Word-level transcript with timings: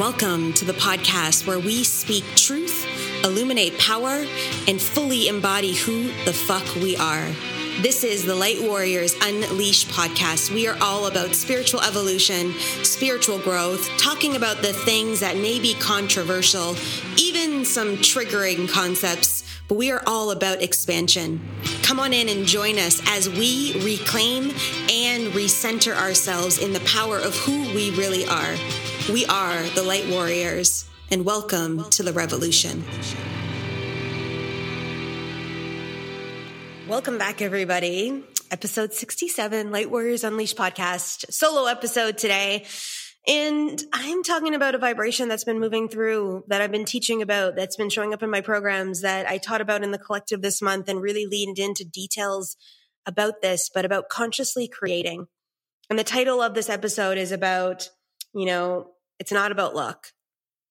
welcome 0.00 0.50
to 0.54 0.64
the 0.64 0.72
podcast 0.72 1.46
where 1.46 1.58
we 1.58 1.84
speak 1.84 2.24
truth, 2.34 2.86
illuminate 3.22 3.78
power, 3.78 4.24
and 4.66 4.80
fully 4.80 5.28
embody 5.28 5.74
who 5.74 6.04
the 6.24 6.32
fuck 6.32 6.64
we 6.76 6.96
are. 6.96 7.26
This 7.82 8.02
is 8.02 8.24
the 8.24 8.34
Light 8.34 8.62
Warriors 8.62 9.14
Unleashed 9.20 9.88
podcast. 9.88 10.54
We 10.54 10.66
are 10.66 10.78
all 10.80 11.06
about 11.06 11.34
spiritual 11.34 11.82
evolution, 11.82 12.54
spiritual 12.82 13.40
growth, 13.40 13.86
talking 13.98 14.36
about 14.36 14.62
the 14.62 14.72
things 14.72 15.20
that 15.20 15.36
may 15.36 15.60
be 15.60 15.74
controversial, 15.74 16.76
even 17.18 17.66
some 17.66 17.98
triggering 17.98 18.70
concepts, 18.70 19.44
but 19.68 19.74
we 19.74 19.90
are 19.90 20.02
all 20.06 20.30
about 20.30 20.62
expansion. 20.62 21.46
Come 21.82 22.00
on 22.00 22.14
in 22.14 22.30
and 22.30 22.46
join 22.46 22.78
us 22.78 23.02
as 23.06 23.28
we 23.28 23.74
reclaim 23.84 24.44
and 24.90 25.26
recenter 25.34 25.94
ourselves 25.94 26.56
in 26.56 26.72
the 26.72 26.80
power 26.80 27.18
of 27.18 27.36
who 27.36 27.60
we 27.74 27.90
really 27.90 28.26
are. 28.26 28.56
We 29.12 29.26
are 29.26 29.60
the 29.70 29.82
Light 29.82 30.08
Warriors, 30.08 30.88
and 31.10 31.24
welcome 31.24 31.90
to 31.90 32.04
the 32.04 32.12
revolution. 32.12 32.84
Welcome 36.86 37.18
back, 37.18 37.42
everybody. 37.42 38.24
Episode 38.52 38.92
67, 38.92 39.72
Light 39.72 39.90
Warriors 39.90 40.22
Unleashed 40.22 40.56
podcast, 40.56 41.32
solo 41.32 41.66
episode 41.66 42.18
today. 42.18 42.66
And 43.26 43.82
I'm 43.92 44.22
talking 44.22 44.54
about 44.54 44.76
a 44.76 44.78
vibration 44.78 45.28
that's 45.28 45.42
been 45.42 45.58
moving 45.58 45.88
through 45.88 46.44
that 46.46 46.62
I've 46.62 46.70
been 46.70 46.84
teaching 46.84 47.20
about, 47.20 47.56
that's 47.56 47.74
been 47.74 47.90
showing 47.90 48.14
up 48.14 48.22
in 48.22 48.30
my 48.30 48.42
programs 48.42 49.00
that 49.00 49.28
I 49.28 49.38
taught 49.38 49.60
about 49.60 49.82
in 49.82 49.90
the 49.90 49.98
collective 49.98 50.40
this 50.40 50.62
month 50.62 50.88
and 50.88 51.02
really 51.02 51.26
leaned 51.26 51.58
into 51.58 51.84
details 51.84 52.56
about 53.06 53.42
this, 53.42 53.70
but 53.74 53.84
about 53.84 54.08
consciously 54.08 54.68
creating. 54.68 55.26
And 55.88 55.98
the 55.98 56.04
title 56.04 56.40
of 56.40 56.54
this 56.54 56.68
episode 56.68 57.18
is 57.18 57.32
about, 57.32 57.90
you 58.32 58.46
know, 58.46 58.92
it's 59.20 59.30
not 59.30 59.52
about 59.52 59.76
luck. 59.76 60.08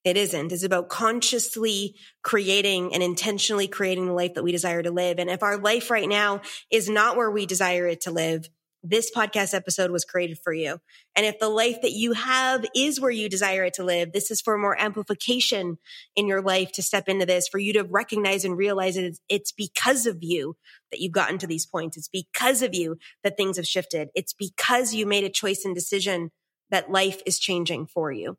It 0.04 0.18
isn't. 0.18 0.52
It's 0.52 0.64
about 0.64 0.90
consciously 0.90 1.96
creating 2.24 2.94
and 2.94 3.04
intentionally 3.04 3.68
creating 3.68 4.08
the 4.08 4.14
life 4.14 4.34
that 4.34 4.44
we 4.44 4.52
desire 4.52 4.82
to 4.82 4.92
live. 4.92 5.20
And 5.20 5.30
if 5.30 5.44
our 5.44 5.58
life 5.58 5.92
right 5.92 6.10
now 6.10 6.42
is 6.72 6.90
not 6.90 7.16
where 7.16 7.30
we 7.30 7.46
desire 7.46 7.86
it 7.86 8.02
to 8.02 8.12
live, 8.12 8.50
this 8.82 9.12
podcast 9.12 9.54
episode 9.54 9.92
was 9.92 10.06
created 10.06 10.40
for 10.42 10.54
you. 10.54 10.80
And 11.16 11.26
if 11.26 11.38
the 11.38 11.50
life 11.50 11.82
that 11.82 11.92
you 11.92 12.14
have 12.14 12.66
is 12.74 13.00
where 13.00 13.12
you 13.12 13.28
desire 13.28 13.66
it 13.66 13.74
to 13.74 13.84
live, 13.84 14.14
this 14.14 14.32
is 14.32 14.40
for 14.40 14.58
more 14.58 14.80
amplification 14.80 15.78
in 16.16 16.28
your 16.28 16.42
life 16.42 16.72
to 16.74 16.82
step 16.82 17.10
into 17.10 17.26
this, 17.26 17.50
for 17.50 17.60
you 17.60 17.74
to 17.74 17.84
recognize 17.84 18.46
and 18.46 18.58
realize 18.58 18.96
that 18.96 19.04
it's, 19.04 19.20
it's 19.28 19.52
because 19.52 20.06
of 20.06 20.20
you 20.22 20.56
that 20.92 21.02
you've 21.02 21.12
gotten 21.12 21.38
to 21.40 21.48
these 21.48 21.66
points. 21.66 21.98
It's 21.98 22.08
because 22.08 22.62
of 22.62 22.74
you 22.74 22.98
that 23.24 23.36
things 23.36 23.58
have 23.58 23.68
shifted. 23.68 24.10
It's 24.16 24.34
because 24.34 24.94
you 24.94 25.06
made 25.06 25.26
a 25.26 25.30
choice 25.30 25.66
and 25.66 25.76
decision 25.76 26.32
that 26.72 26.92
life 26.92 27.22
is 27.26 27.40
changing 27.40 27.88
for 27.88 28.12
you. 28.12 28.38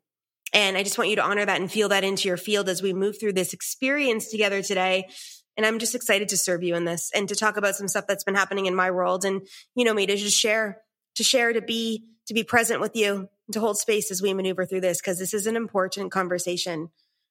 And 0.53 0.75
I 0.77 0.83
just 0.83 0.97
want 0.97 1.09
you 1.09 1.15
to 1.15 1.23
honor 1.23 1.45
that 1.45 1.61
and 1.61 1.71
feel 1.71 1.89
that 1.89 2.03
into 2.03 2.27
your 2.27 2.37
field 2.37 2.67
as 2.67 2.81
we 2.81 2.93
move 2.93 3.19
through 3.19 3.33
this 3.33 3.53
experience 3.53 4.29
together 4.29 4.61
today. 4.61 5.07
And 5.57 5.65
I'm 5.65 5.79
just 5.79 5.95
excited 5.95 6.29
to 6.29 6.37
serve 6.37 6.63
you 6.63 6.75
in 6.75 6.85
this 6.85 7.11
and 7.13 7.27
to 7.29 7.35
talk 7.35 7.57
about 7.57 7.75
some 7.75 7.87
stuff 7.87 8.07
that's 8.07 8.23
been 8.23 8.35
happening 8.35 8.65
in 8.65 8.75
my 8.75 8.91
world 8.91 9.25
and, 9.25 9.41
you 9.75 9.85
know, 9.85 9.93
me 9.93 10.05
to 10.05 10.15
just 10.15 10.37
share, 10.37 10.81
to 11.15 11.23
share, 11.23 11.53
to 11.53 11.61
be, 11.61 12.05
to 12.27 12.33
be 12.33 12.43
present 12.43 12.81
with 12.81 12.95
you, 12.95 13.29
to 13.51 13.59
hold 13.59 13.77
space 13.77 14.11
as 14.11 14.21
we 14.21 14.33
maneuver 14.33 14.65
through 14.65 14.81
this, 14.81 14.99
because 15.01 15.19
this 15.19 15.33
is 15.33 15.47
an 15.47 15.55
important 15.55 16.11
conversation. 16.11 16.89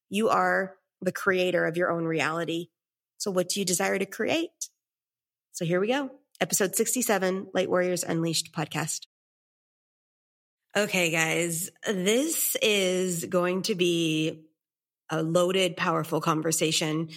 You 0.09 0.29
are 0.29 0.75
the 1.01 1.13
creator 1.13 1.67
of 1.67 1.77
your 1.77 1.91
own 1.91 2.05
reality. 2.05 2.69
So 3.17 3.31
what 3.31 3.49
do 3.49 3.61
you 3.61 3.67
desire 3.67 3.99
to 3.99 4.07
create? 4.07 4.69
So 5.53 5.65
here 5.65 5.81
we 5.81 5.89
go. 5.89 6.11
Episode 6.41 6.75
67, 6.75 7.49
Light 7.53 7.69
Warriors 7.69 8.03
Unleashed 8.03 8.53
podcast. 8.53 9.10
Okay, 10.77 11.11
guys, 11.11 11.69
this 11.85 12.57
is 12.63 13.25
going 13.25 13.63
to 13.63 13.75
be 13.75 14.45
a 15.11 15.21
loaded, 15.21 15.77
powerful 15.77 16.21
conversation, 16.21 17.09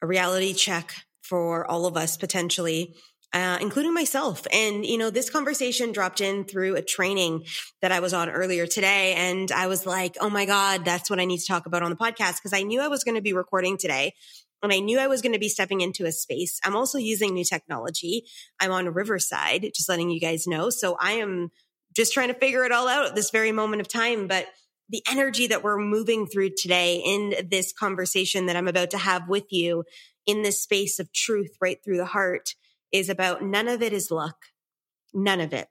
a 0.00 0.06
reality 0.06 0.54
check 0.54 0.94
for 1.20 1.70
all 1.70 1.84
of 1.84 1.98
us 1.98 2.16
potentially. 2.16 2.94
Uh, 3.30 3.58
including 3.60 3.92
myself. 3.92 4.46
And, 4.50 4.86
you 4.86 4.96
know, 4.96 5.10
this 5.10 5.28
conversation 5.28 5.92
dropped 5.92 6.22
in 6.22 6.44
through 6.44 6.76
a 6.76 6.82
training 6.82 7.44
that 7.82 7.92
I 7.92 8.00
was 8.00 8.14
on 8.14 8.30
earlier 8.30 8.66
today. 8.66 9.12
And 9.12 9.52
I 9.52 9.66
was 9.66 9.84
like, 9.84 10.16
oh 10.18 10.30
my 10.30 10.46
God, 10.46 10.86
that's 10.86 11.10
what 11.10 11.20
I 11.20 11.26
need 11.26 11.40
to 11.40 11.46
talk 11.46 11.66
about 11.66 11.82
on 11.82 11.90
the 11.90 11.96
podcast 11.96 12.36
because 12.36 12.54
I 12.54 12.62
knew 12.62 12.80
I 12.80 12.88
was 12.88 13.04
going 13.04 13.16
to 13.16 13.20
be 13.20 13.34
recording 13.34 13.76
today 13.76 14.14
and 14.62 14.72
I 14.72 14.78
knew 14.78 14.98
I 14.98 15.08
was 15.08 15.20
going 15.20 15.34
to 15.34 15.38
be 15.38 15.50
stepping 15.50 15.82
into 15.82 16.06
a 16.06 16.12
space. 16.12 16.58
I'm 16.64 16.74
also 16.74 16.96
using 16.96 17.34
new 17.34 17.44
technology. 17.44 18.24
I'm 18.60 18.72
on 18.72 18.88
Riverside, 18.88 19.72
just 19.74 19.90
letting 19.90 20.08
you 20.08 20.20
guys 20.20 20.46
know. 20.46 20.70
So 20.70 20.96
I 20.98 21.12
am 21.12 21.50
just 21.98 22.14
trying 22.14 22.28
to 22.28 22.34
figure 22.34 22.62
it 22.62 22.70
all 22.70 22.86
out 22.86 23.06
at 23.06 23.16
this 23.16 23.30
very 23.30 23.50
moment 23.50 23.80
of 23.80 23.88
time. 23.88 24.28
But 24.28 24.46
the 24.88 25.02
energy 25.10 25.48
that 25.48 25.64
we're 25.64 25.78
moving 25.78 26.28
through 26.28 26.50
today 26.56 27.02
in 27.04 27.48
this 27.50 27.72
conversation 27.72 28.46
that 28.46 28.54
I'm 28.54 28.68
about 28.68 28.90
to 28.90 28.98
have 28.98 29.28
with 29.28 29.46
you 29.50 29.82
in 30.24 30.42
this 30.42 30.62
space 30.62 31.00
of 31.00 31.12
truth 31.12 31.56
right 31.60 31.76
through 31.84 31.96
the 31.96 32.04
heart 32.06 32.54
is 32.92 33.08
about 33.08 33.42
none 33.42 33.66
of 33.66 33.82
it 33.82 33.92
is 33.92 34.12
luck. 34.12 34.36
None 35.12 35.40
of 35.40 35.52
it. 35.52 35.66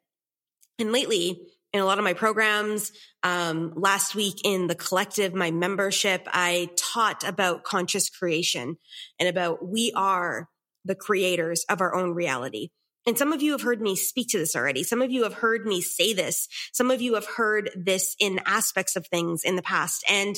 And 0.78 0.92
lately, 0.92 1.40
in 1.72 1.80
a 1.80 1.86
lot 1.86 1.98
of 1.98 2.04
my 2.04 2.14
programs, 2.14 2.92
um, 3.24 3.72
last 3.78 4.14
week 4.14 4.42
in 4.44 4.68
the 4.68 4.76
collective, 4.76 5.34
my 5.34 5.50
membership, 5.50 6.28
I 6.28 6.72
taught 6.76 7.26
about 7.26 7.64
conscious 7.64 8.10
creation 8.10 8.76
and 9.18 9.30
about 9.30 9.66
we 9.66 9.94
are 9.96 10.50
the 10.84 10.96
creators 10.96 11.64
of 11.70 11.80
our 11.80 11.96
own 11.96 12.12
reality. 12.12 12.72
And 13.08 13.18
some 13.18 13.32
of 13.32 13.42
you 13.42 13.54
have 13.54 13.62
heard 13.62 13.82
me 13.82 13.96
speak 13.96 14.28
to 14.30 14.38
this 14.38 14.54
already. 14.54 14.84
Some 14.84 15.02
of 15.02 15.10
you 15.12 15.24
have 15.24 15.36
heard 15.36 15.66
me 15.66 15.80
say 15.80 16.14
this. 16.14 16.50
Some 16.74 16.92
of 16.92 17.02
you 17.02 17.16
have 17.16 17.26
heard 17.26 17.72
this 17.74 18.18
in 18.20 18.42
aspects 18.46 18.98
of 18.98 19.08
things 19.08 19.44
in 19.46 19.56
the 19.56 19.62
past. 19.62 20.04
And 20.10 20.36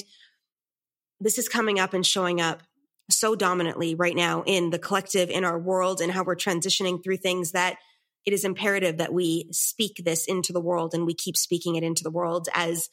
this 1.20 1.40
is 1.40 1.50
coming 1.50 1.80
up 1.80 1.96
and 1.96 2.06
showing 2.06 2.40
up 2.40 2.62
so 3.10 3.36
dominantly 3.36 3.96
right 3.96 4.16
now 4.16 4.44
in 4.46 4.70
the 4.70 4.78
collective, 4.78 5.32
in 5.32 5.44
our 5.44 5.58
world, 5.58 6.00
and 6.00 6.12
how 6.12 6.24
we're 6.24 6.36
transitioning 6.36 7.04
through 7.04 7.18
things 7.18 7.54
that 7.54 7.78
it 8.24 8.34
is 8.34 8.46
imperative 8.46 8.98
that 8.98 9.12
we 9.12 9.50
speak 9.52 10.04
this 10.06 10.28
into 10.28 10.54
the 10.54 10.62
world 10.62 10.94
and 10.94 11.08
we 11.08 11.16
keep 11.16 11.36
speaking 11.36 11.76
it 11.76 11.84
into 11.84 12.04
the 12.04 12.12
world 12.12 12.50
as 12.54 12.88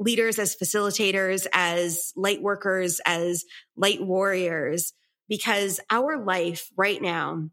leaders, 0.00 0.40
as 0.40 0.56
facilitators, 0.56 1.46
as 1.52 2.12
light 2.16 2.42
workers, 2.42 3.00
as 3.06 3.44
light 3.76 4.02
warriors, 4.04 4.92
because 5.28 5.78
our 5.88 6.24
life 6.24 6.68
right 6.76 7.00
now 7.00 7.48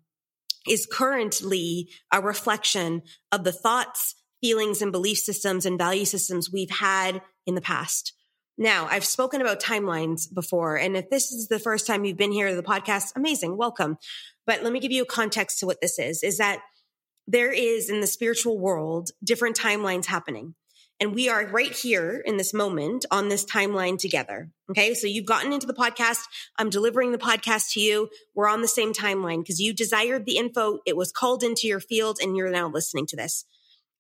is 0.68 0.88
currently 0.92 1.90
a 2.12 2.22
reflection 2.22 3.02
of 3.32 3.44
the 3.44 3.52
thoughts, 3.52 4.16
feelings, 4.42 4.82
and 4.82 4.92
belief 4.92 5.18
systems 5.18 5.66
and 5.66 5.78
value 5.78 6.06
systems 6.06 6.52
we've 6.52 6.70
had 6.70 7.22
in 7.46 7.56
the 7.56 7.62
past. 7.62 8.14
Now, 8.58 8.88
I've 8.90 9.06
spoken 9.06 9.42
about 9.42 9.62
timelines 9.62 10.34
before, 10.34 10.78
and 10.78 10.98
if 10.98 11.10
this 11.10 11.32
is 11.32 11.48
the 11.48 11.60
first 11.60 11.86
time 11.86 12.06
you've 12.06 12.18
been 12.18 12.32
here 12.32 12.50
to 12.50 12.56
the 12.56 12.64
podcast, 12.64 13.12
amazing, 13.16 13.56
welcome. 13.56 13.98
But 14.48 14.64
let 14.64 14.74
me 14.74 14.80
give 14.80 14.92
you 14.92 15.04
a 15.04 15.08
context 15.08 15.60
to 15.60 15.68
what 15.68 15.80
this 15.82 16.00
is, 16.00 16.24
is 16.24 16.38
that 16.40 16.60
there 17.28 17.52
is 17.52 17.90
in 17.90 18.00
the 18.00 18.08
spiritual 18.08 18.58
world 18.58 19.12
different 19.24 19.58
timelines 19.58 20.06
happening. 20.06 20.56
And 21.00 21.14
we 21.14 21.30
are 21.30 21.46
right 21.46 21.72
here 21.72 22.22
in 22.26 22.38
this 22.38 22.54
moment 22.54 23.06
on 23.12 23.30
this 23.30 23.46
timeline 23.46 24.00
together. 24.00 24.50
Okay. 24.72 24.94
So 24.96 25.06
you've 25.08 25.26
gotten 25.26 25.54
into 25.54 25.68
the 25.68 25.74
podcast. 25.74 26.22
I'm 26.58 26.70
delivering 26.70 27.12
the 27.12 27.18
podcast 27.18 27.74
to 27.74 27.80
you. 27.80 28.10
We're 28.34 28.50
on 28.50 28.62
the 28.62 28.68
same 28.68 28.94
timeline 28.94 29.40
because 29.40 29.60
you 29.60 29.74
desired 29.74 30.26
the 30.26 30.38
info. 30.38 30.80
It 30.86 30.98
was 30.98 31.12
called 31.12 31.44
into 31.44 31.68
your 31.68 31.80
field 31.80 32.18
and 32.22 32.36
you're 32.36 32.50
now 32.50 32.68
listening 32.68 33.06
to 33.08 33.16
this. 33.16 33.46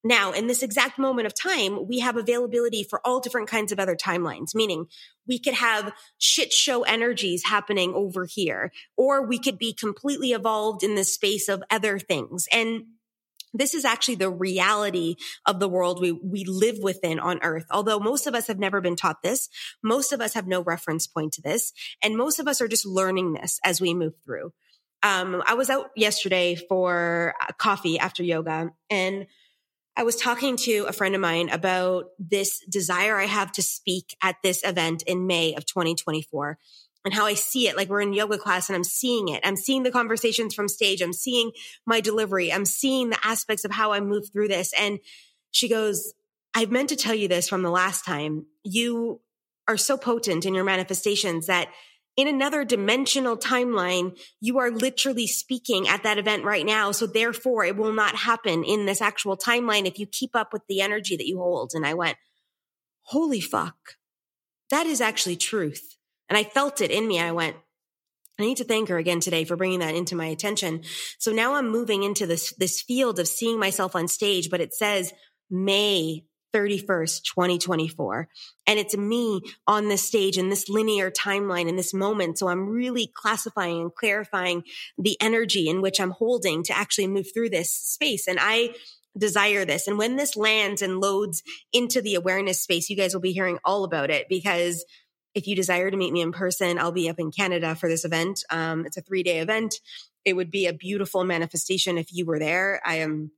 Now, 0.04 0.32
in 0.32 0.48
this 0.48 0.64
exact 0.64 0.98
moment 0.98 1.26
of 1.26 1.34
time, 1.34 1.88
we 1.88 2.00
have 2.00 2.18
availability 2.18 2.84
for 2.84 3.06
all 3.06 3.20
different 3.20 3.50
kinds 3.50 3.72
of 3.72 3.80
other 3.80 3.96
timelines, 3.96 4.56
meaning 4.56 4.86
we 5.28 5.40
could 5.40 5.56
have 5.56 5.92
shit 6.18 6.54
show 6.54 6.84
energies 6.84 7.44
happening 7.46 7.94
over 7.94 8.26
here, 8.26 8.72
or 8.96 9.26
we 9.26 9.40
could 9.40 9.58
be 9.58 9.74
completely 9.74 10.32
evolved 10.32 10.84
in 10.84 10.96
the 10.96 11.04
space 11.04 11.50
of 11.50 11.64
other 11.70 12.00
things. 12.00 12.46
And 12.54 12.86
this 13.54 13.74
is 13.74 13.86
actually 13.86 14.16
the 14.16 14.30
reality 14.30 15.16
of 15.46 15.60
the 15.60 15.70
world 15.70 16.02
we, 16.02 16.12
we 16.12 16.44
live 16.46 16.78
within 16.82 17.20
on 17.20 17.40
earth. 17.44 17.66
Although 17.72 18.00
most 18.00 18.28
of 18.28 18.36
us 18.36 18.48
have 18.48 18.60
never 18.60 18.82
been 18.82 18.96
taught 18.96 19.22
this, 19.22 19.50
most 19.84 20.12
of 20.12 20.22
us 20.22 20.34
have 20.34 20.48
no 20.48 20.62
reference 20.62 21.08
point 21.08 21.34
to 21.34 21.42
this, 21.42 21.74
and 22.04 22.18
most 22.18 22.40
of 22.40 22.48
us 22.48 22.62
are 22.62 22.68
just 22.68 22.86
learning 22.86 23.34
this 23.34 23.60
as 23.64 23.82
we 23.82 23.94
move 23.94 24.14
through. 24.26 24.52
Um, 25.04 25.44
I 25.46 25.54
was 25.54 25.70
out 25.70 25.92
yesterday 25.96 26.56
for 26.56 27.36
coffee 27.58 28.00
after 28.00 28.24
yoga 28.24 28.72
and 28.90 29.28
I 29.96 30.04
was 30.04 30.16
talking 30.16 30.58
to 30.58 30.86
a 30.88 30.94
friend 30.94 31.16
of 31.16 31.22
mine 31.22 31.50
about 31.50 32.06
this 32.20 32.64
desire 32.70 33.18
I 33.18 33.26
have 33.26 33.52
to 33.54 33.64
speak 33.64 34.16
at 34.22 34.36
this 34.44 34.64
event 34.64 35.04
in 35.08 35.26
May 35.26 35.56
of 35.56 35.66
2024 35.66 36.58
and 37.08 37.14
how 37.14 37.26
I 37.26 37.36
see 37.36 37.70
it. 37.70 37.78
Like 37.78 37.88
we're 37.88 38.02
in 38.02 38.12
yoga 38.12 38.38
class 38.38 38.68
and 38.68 38.76
I'm 38.76 38.84
seeing 38.84 39.30
it. 39.30 39.40
I'm 39.46 39.56
seeing 39.56 39.84
the 39.84 39.92
conversations 39.92 40.54
from 40.54 40.68
stage. 40.68 41.02
I'm 41.02 41.14
seeing 41.14 41.54
my 41.86 42.02
delivery. 42.02 42.52
I'm 42.52 42.66
seeing 42.66 43.12
the 43.12 43.20
aspects 43.24 43.64
of 43.64 43.72
how 43.72 43.94
I 43.94 44.02
move 44.02 44.26
through 44.30 44.50
this. 44.50 44.74
And 44.78 45.00
she 45.52 45.70
goes, 45.70 46.14
I 46.54 46.66
meant 46.66 46.90
to 46.90 46.98
tell 46.98 47.16
you 47.16 47.30
this 47.30 47.48
from 47.48 47.62
the 47.62 47.70
last 47.70 48.04
time. 48.04 48.46
You 48.66 49.22
are 49.70 49.78
so 49.78 49.96
potent 49.96 50.46
in 50.46 50.54
your 50.54 50.66
manifestations 50.66 51.48
that 51.48 51.70
in 52.18 52.28
another 52.28 52.66
dimensional 52.66 53.38
timeline, 53.38 54.20
you 54.42 54.60
are 54.60 54.70
literally 54.70 55.28
speaking 55.28 55.88
at 55.88 56.04
that 56.04 56.18
event 56.18 56.44
right 56.44 56.66
now. 56.66 56.92
So 56.92 57.08
therefore 57.08 57.64
it 57.64 57.78
will 57.78 57.94
not 57.94 58.18
happen 58.18 58.66
in 58.66 58.86
this 58.86 59.02
actual 59.02 59.38
timeline 59.38 59.86
if 59.86 59.98
you 59.98 60.08
keep 60.08 60.36
up 60.36 60.52
with 60.52 60.64
the 60.68 60.82
energy 60.82 61.16
that 61.16 61.26
you 61.26 61.38
hold. 61.38 61.72
And 61.74 61.86
I 61.86 61.94
went, 61.94 62.18
holy 63.04 63.40
fuck. 63.40 63.96
that 64.72 64.86
is 64.86 65.00
actually 65.00 65.38
truth. 65.38 65.97
And 66.30 66.38
I 66.38 66.44
felt 66.44 66.82
it 66.82 66.92
in 66.92 67.08
me. 67.08 67.20
I 67.20 67.32
went, 67.32 67.56
I 68.40 68.44
need 68.44 68.58
to 68.58 68.64
thank 68.64 68.90
her 68.90 68.98
again 68.98 69.20
today 69.20 69.46
for 69.46 69.56
bringing 69.56 69.80
that 69.80 69.96
into 69.96 70.16
my 70.16 70.26
attention. 70.26 70.84
So 71.18 71.32
now 71.32 71.56
I'm 71.56 71.70
moving 71.70 72.04
into 72.04 72.28
this, 72.28 72.54
this 72.54 72.82
field 72.82 73.20
of 73.20 73.28
seeing 73.28 73.60
myself 73.60 73.96
on 73.96 74.08
stage, 74.08 74.50
but 74.50 74.62
it 74.62 74.74
says 74.74 75.14
May 75.50 76.26
31st, 76.54 77.24
2024. 77.24 78.28
And 78.66 78.80
it's 78.80 78.96
me 78.96 79.42
on 79.68 79.90
this 79.90 80.04
stage 80.04 80.38
in 80.38 80.50
this 80.50 80.70
linear 80.70 81.12
timeline 81.12 81.68
in 81.68 81.76
this 81.76 81.94
moment. 81.94 82.38
So 82.38 82.48
I'm 82.48 82.70
really 82.70 83.12
classifying 83.14 83.82
and 83.82 83.96
clarifying 83.96 84.64
the 84.98 85.18
energy 85.22 85.68
in 85.68 85.82
which 85.82 86.00
I'm 86.00 86.12
holding 86.12 86.64
to 86.64 86.78
actually 86.78 87.08
move 87.08 87.28
through 87.34 87.50
this 87.50 87.72
space. 87.72 88.28
And 88.28 88.38
I 88.42 88.74
desire 89.18 89.66
this. 89.66 89.88
And 89.88 89.98
when 89.98 90.16
this 90.16 90.36
lands 90.36 90.82
and 90.82 91.00
loads 91.00 91.44
into 91.74 92.02
the 92.02 92.16
awareness 92.16 92.62
space, 92.62 92.90
you 92.90 92.96
guys 92.96 93.14
will 93.14 93.22
be 93.22 93.34
hearing 93.34 93.60
all 93.66 93.84
about 93.84 94.10
it 94.10 94.28
because 94.30 94.86
if 95.38 95.46
you 95.46 95.56
desire 95.56 95.92
to 95.92 95.96
meet 95.96 96.12
me 96.12 96.22
in 96.22 96.32
person, 96.32 96.80
I'll 96.80 96.92
be 96.92 97.10
up 97.10 97.20
in 97.20 97.32
Canada 97.32 97.76
for 97.76 97.88
this 97.88 98.04
event. 98.04 98.44
Um, 98.50 98.88
it's 98.88 98.98
a 98.98 99.02
three 99.02 99.22
day 99.22 99.38
event. 99.38 99.76
It 100.26 100.36
would 100.36 100.50
be 100.50 100.66
a 100.66 100.74
beautiful 100.74 101.24
manifestation 101.24 102.00
if 102.00 102.12
you 102.12 102.26
were 102.26 102.40
there. 102.40 102.82
I 102.84 102.96
am 102.96 103.32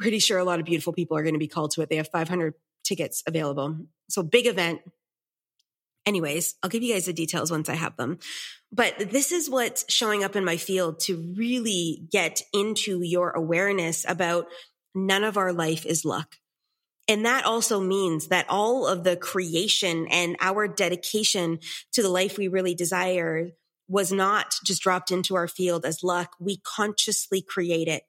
pretty 0.00 0.18
sure 0.18 0.38
a 0.38 0.44
lot 0.44 0.58
of 0.58 0.66
beautiful 0.66 0.92
people 0.92 1.16
are 1.16 1.22
going 1.22 1.36
to 1.36 1.38
be 1.38 1.46
called 1.46 1.70
to 1.72 1.82
it. 1.82 1.88
They 1.88 1.96
have 1.96 2.08
500 2.08 2.54
tickets 2.84 3.22
available. 3.28 3.76
So 4.10 4.24
big 4.24 4.46
event. 4.46 4.80
Anyways, 6.04 6.56
I'll 6.62 6.70
give 6.70 6.82
you 6.82 6.92
guys 6.92 7.06
the 7.06 7.12
details 7.12 7.52
once 7.52 7.68
I 7.68 7.74
have 7.74 7.96
them. 7.96 8.18
But 8.72 9.10
this 9.10 9.30
is 9.30 9.48
what's 9.48 9.84
showing 9.88 10.24
up 10.24 10.34
in 10.34 10.44
my 10.44 10.56
field 10.56 10.98
to 11.00 11.32
really 11.36 12.08
get 12.10 12.42
into 12.52 13.02
your 13.02 13.30
awareness 13.30 14.04
about 14.06 14.48
none 14.96 15.22
of 15.22 15.36
our 15.36 15.52
life 15.52 15.86
is 15.86 16.04
luck. 16.04 16.36
And 17.08 17.24
that 17.24 17.44
also 17.44 17.80
means 17.80 18.28
that 18.28 18.46
all 18.48 18.86
of 18.86 19.04
the 19.04 19.16
creation 19.16 20.08
and 20.08 20.36
our 20.40 20.66
dedication 20.66 21.60
to 21.92 22.02
the 22.02 22.08
life 22.08 22.36
we 22.36 22.48
really 22.48 22.74
desire 22.74 23.50
was 23.88 24.10
not 24.10 24.54
just 24.64 24.82
dropped 24.82 25.12
into 25.12 25.36
our 25.36 25.46
field 25.46 25.84
as 25.84 26.02
luck. 26.02 26.32
We 26.40 26.58
consciously 26.64 27.42
create 27.42 27.86
it. 27.86 28.02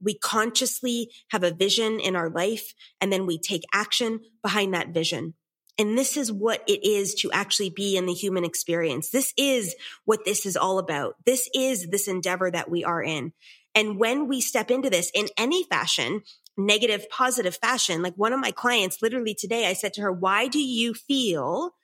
We 0.00 0.14
consciously 0.14 1.10
have 1.30 1.44
a 1.44 1.50
vision 1.50 2.00
in 2.00 2.16
our 2.16 2.30
life 2.30 2.72
and 3.00 3.12
then 3.12 3.26
we 3.26 3.38
take 3.38 3.64
action 3.72 4.20
behind 4.42 4.72
that 4.72 4.90
vision. 4.90 5.34
And 5.76 5.96
this 5.96 6.16
is 6.16 6.32
what 6.32 6.62
it 6.66 6.84
is 6.84 7.14
to 7.16 7.30
actually 7.30 7.70
be 7.70 7.96
in 7.96 8.06
the 8.06 8.14
human 8.14 8.44
experience. 8.44 9.10
This 9.10 9.32
is 9.36 9.76
what 10.04 10.24
this 10.24 10.44
is 10.44 10.56
all 10.56 10.78
about. 10.78 11.14
This 11.24 11.48
is 11.54 11.88
this 11.88 12.08
endeavor 12.08 12.50
that 12.50 12.70
we 12.70 12.82
are 12.84 13.02
in. 13.02 13.32
And 13.74 13.98
when 13.98 14.26
we 14.26 14.40
step 14.40 14.70
into 14.72 14.90
this 14.90 15.10
in 15.14 15.28
any 15.36 15.62
fashion, 15.64 16.22
negative, 16.58 17.08
positive 17.08 17.56
fashion, 17.56 18.02
like 18.02 18.14
one 18.16 18.32
of 18.32 18.40
my 18.40 18.50
clients 18.50 19.00
literally 19.00 19.34
today, 19.34 19.66
I 19.66 19.72
said 19.72 19.94
to 19.94 20.02
her, 20.02 20.12
why 20.12 20.48
do 20.48 20.58
you 20.58 20.92
feel 20.92 21.74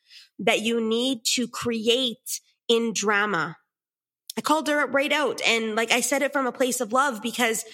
that 0.41 0.61
you 0.61 0.81
need 0.81 1.21
to 1.35 1.49
create 1.49 2.41
in 2.69 2.93
drama? 2.93 3.57
I 4.37 4.41
called 4.41 4.69
her 4.69 4.87
right 4.87 5.13
out. 5.13 5.41
And 5.47 5.77
like 5.77 5.93
I 5.93 6.01
said 6.01 6.23
it 6.23 6.33
from 6.33 6.47
a 6.47 6.53
place 6.53 6.81
of 6.81 6.93
love 6.93 7.23
because 7.23 7.65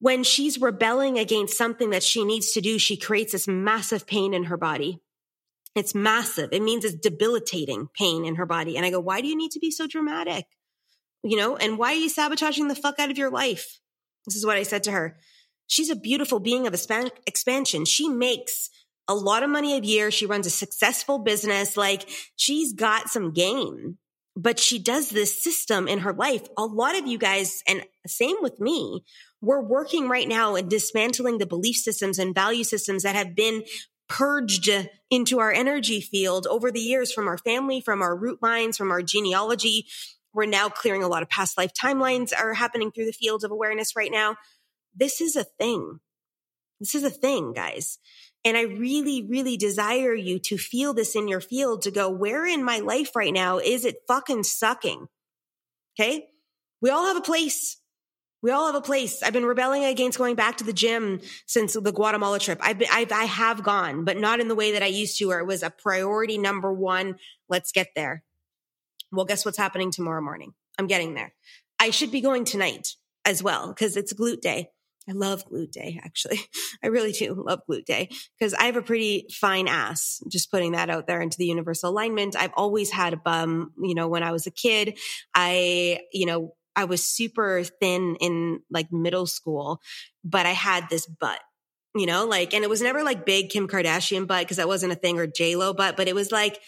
when 0.00 0.22
she's 0.24 0.60
rebelling 0.60 1.18
against 1.18 1.56
something 1.56 1.90
that 1.90 2.02
she 2.02 2.24
needs 2.24 2.52
to 2.52 2.60
do, 2.60 2.78
she 2.78 2.96
creates 2.96 3.32
this 3.32 3.48
massive 3.48 4.06
pain 4.06 4.34
in 4.34 4.44
her 4.44 4.56
body. 4.56 5.00
It's 5.74 5.94
massive. 5.94 6.50
It 6.52 6.60
means 6.60 6.84
it's 6.84 6.96
debilitating 6.96 7.88
pain 7.96 8.26
in 8.26 8.34
her 8.34 8.44
body. 8.44 8.76
And 8.76 8.84
I 8.84 8.90
go, 8.90 9.00
why 9.00 9.22
do 9.22 9.28
you 9.28 9.36
need 9.36 9.52
to 9.52 9.60
be 9.60 9.70
so 9.70 9.86
dramatic? 9.86 10.44
You 11.22 11.36
know, 11.36 11.56
and 11.56 11.78
why 11.78 11.92
are 11.92 11.96
you 11.96 12.08
sabotaging 12.08 12.68
the 12.68 12.74
fuck 12.74 12.98
out 12.98 13.10
of 13.10 13.16
your 13.16 13.30
life? 13.30 13.78
This 14.26 14.36
is 14.36 14.44
what 14.44 14.56
I 14.56 14.64
said 14.64 14.82
to 14.84 14.92
her. 14.92 15.16
She's 15.72 15.88
a 15.88 15.96
beautiful 15.96 16.38
being 16.38 16.66
of 16.66 16.74
expansion. 16.74 17.86
She 17.86 18.06
makes 18.06 18.68
a 19.08 19.14
lot 19.14 19.42
of 19.42 19.48
money 19.48 19.74
a 19.74 19.80
year. 19.80 20.10
She 20.10 20.26
runs 20.26 20.46
a 20.46 20.50
successful 20.50 21.18
business. 21.18 21.78
Like 21.78 22.06
she's 22.36 22.74
got 22.74 23.08
some 23.08 23.32
game, 23.32 23.96
but 24.36 24.58
she 24.58 24.78
does 24.78 25.08
this 25.08 25.42
system 25.42 25.88
in 25.88 26.00
her 26.00 26.12
life. 26.12 26.42
A 26.58 26.66
lot 26.66 26.94
of 26.94 27.06
you 27.06 27.16
guys, 27.16 27.62
and 27.66 27.86
same 28.06 28.36
with 28.42 28.60
me, 28.60 29.02
we're 29.40 29.62
working 29.62 30.10
right 30.10 30.28
now 30.28 30.56
in 30.56 30.68
dismantling 30.68 31.38
the 31.38 31.46
belief 31.46 31.76
systems 31.76 32.18
and 32.18 32.34
value 32.34 32.64
systems 32.64 33.02
that 33.04 33.16
have 33.16 33.34
been 33.34 33.62
purged 34.10 34.68
into 35.08 35.38
our 35.38 35.52
energy 35.52 36.02
field 36.02 36.46
over 36.48 36.70
the 36.70 36.80
years 36.80 37.10
from 37.14 37.28
our 37.28 37.38
family, 37.38 37.80
from 37.80 38.02
our 38.02 38.14
root 38.14 38.42
lines, 38.42 38.76
from 38.76 38.90
our 38.90 39.00
genealogy. 39.00 39.86
We're 40.34 40.44
now 40.44 40.68
clearing 40.68 41.02
a 41.02 41.08
lot 41.08 41.22
of 41.22 41.30
past 41.30 41.56
life 41.56 41.72
timelines 41.72 42.30
are 42.38 42.52
happening 42.52 42.92
through 42.92 43.06
the 43.06 43.12
field 43.12 43.42
of 43.42 43.50
awareness 43.50 43.96
right 43.96 44.12
now. 44.12 44.36
This 44.94 45.20
is 45.20 45.36
a 45.36 45.44
thing. 45.44 46.00
This 46.80 46.94
is 46.94 47.04
a 47.04 47.10
thing, 47.10 47.52
guys. 47.52 47.98
And 48.44 48.56
I 48.56 48.62
really, 48.62 49.22
really 49.22 49.56
desire 49.56 50.14
you 50.14 50.38
to 50.40 50.58
feel 50.58 50.94
this 50.94 51.14
in 51.14 51.28
your 51.28 51.40
field 51.40 51.82
to 51.82 51.90
go, 51.90 52.10
where 52.10 52.44
in 52.44 52.64
my 52.64 52.78
life 52.78 53.14
right 53.14 53.32
now 53.32 53.58
is 53.58 53.84
it 53.84 54.02
fucking 54.08 54.42
sucking? 54.42 55.06
Okay. 55.94 56.26
We 56.80 56.90
all 56.90 57.06
have 57.06 57.16
a 57.16 57.22
place. 57.22 57.78
We 58.42 58.50
all 58.50 58.66
have 58.66 58.74
a 58.74 58.80
place. 58.80 59.22
I've 59.22 59.32
been 59.32 59.46
rebelling 59.46 59.84
against 59.84 60.18
going 60.18 60.34
back 60.34 60.56
to 60.56 60.64
the 60.64 60.72
gym 60.72 61.20
since 61.46 61.74
the 61.74 61.92
Guatemala 61.92 62.40
trip. 62.40 62.58
I've 62.60 62.78
been, 62.78 62.88
I've, 62.92 63.12
I 63.12 63.24
have 63.24 63.62
gone, 63.62 64.04
but 64.04 64.16
not 64.16 64.40
in 64.40 64.48
the 64.48 64.56
way 64.56 64.72
that 64.72 64.82
I 64.82 64.86
used 64.86 65.16
to, 65.18 65.26
where 65.26 65.38
it 65.38 65.46
was 65.46 65.62
a 65.62 65.70
priority 65.70 66.38
number 66.38 66.72
one. 66.72 67.18
Let's 67.48 67.70
get 67.70 67.90
there. 67.94 68.24
Well, 69.12 69.26
guess 69.26 69.44
what's 69.44 69.58
happening 69.58 69.92
tomorrow 69.92 70.20
morning? 70.20 70.54
I'm 70.76 70.88
getting 70.88 71.14
there. 71.14 71.32
I 71.78 71.90
should 71.90 72.10
be 72.10 72.20
going 72.20 72.44
tonight 72.44 72.96
as 73.24 73.44
well 73.44 73.68
because 73.68 73.96
it's 73.96 74.12
glute 74.12 74.40
day. 74.40 74.70
I 75.08 75.12
love 75.12 75.44
glute 75.48 75.72
day, 75.72 76.00
actually. 76.04 76.40
I 76.84 76.88
really 76.88 77.12
do 77.12 77.34
love 77.34 77.60
glute 77.68 77.84
day 77.84 78.08
because 78.38 78.54
I 78.54 78.64
have 78.64 78.76
a 78.76 78.82
pretty 78.82 79.26
fine 79.32 79.68
ass. 79.68 80.20
Just 80.30 80.50
putting 80.50 80.72
that 80.72 80.90
out 80.90 81.06
there 81.06 81.20
into 81.20 81.38
the 81.38 81.46
universal 81.46 81.90
alignment. 81.90 82.36
I've 82.36 82.52
always 82.56 82.90
had 82.90 83.12
a 83.12 83.16
bum, 83.16 83.72
you 83.82 83.94
know, 83.94 84.08
when 84.08 84.22
I 84.22 84.32
was 84.32 84.46
a 84.46 84.50
kid. 84.50 84.98
I, 85.34 86.00
you 86.12 86.26
know, 86.26 86.54
I 86.76 86.84
was 86.84 87.04
super 87.04 87.62
thin 87.64 88.16
in 88.20 88.60
like 88.70 88.92
middle 88.92 89.26
school, 89.26 89.80
but 90.24 90.46
I 90.46 90.52
had 90.52 90.88
this 90.88 91.06
butt, 91.06 91.40
you 91.94 92.06
know, 92.06 92.24
like, 92.24 92.54
and 92.54 92.64
it 92.64 92.70
was 92.70 92.80
never 92.80 93.02
like 93.02 93.26
big 93.26 93.50
Kim 93.50 93.68
Kardashian 93.68 94.26
butt 94.26 94.42
because 94.42 94.56
that 94.56 94.68
wasn't 94.68 94.92
a 94.92 94.96
thing 94.96 95.18
or 95.18 95.26
J 95.26 95.56
Lo 95.56 95.74
butt, 95.74 95.96
but 95.96 96.08
it 96.08 96.14
was 96.14 96.32
like 96.32 96.58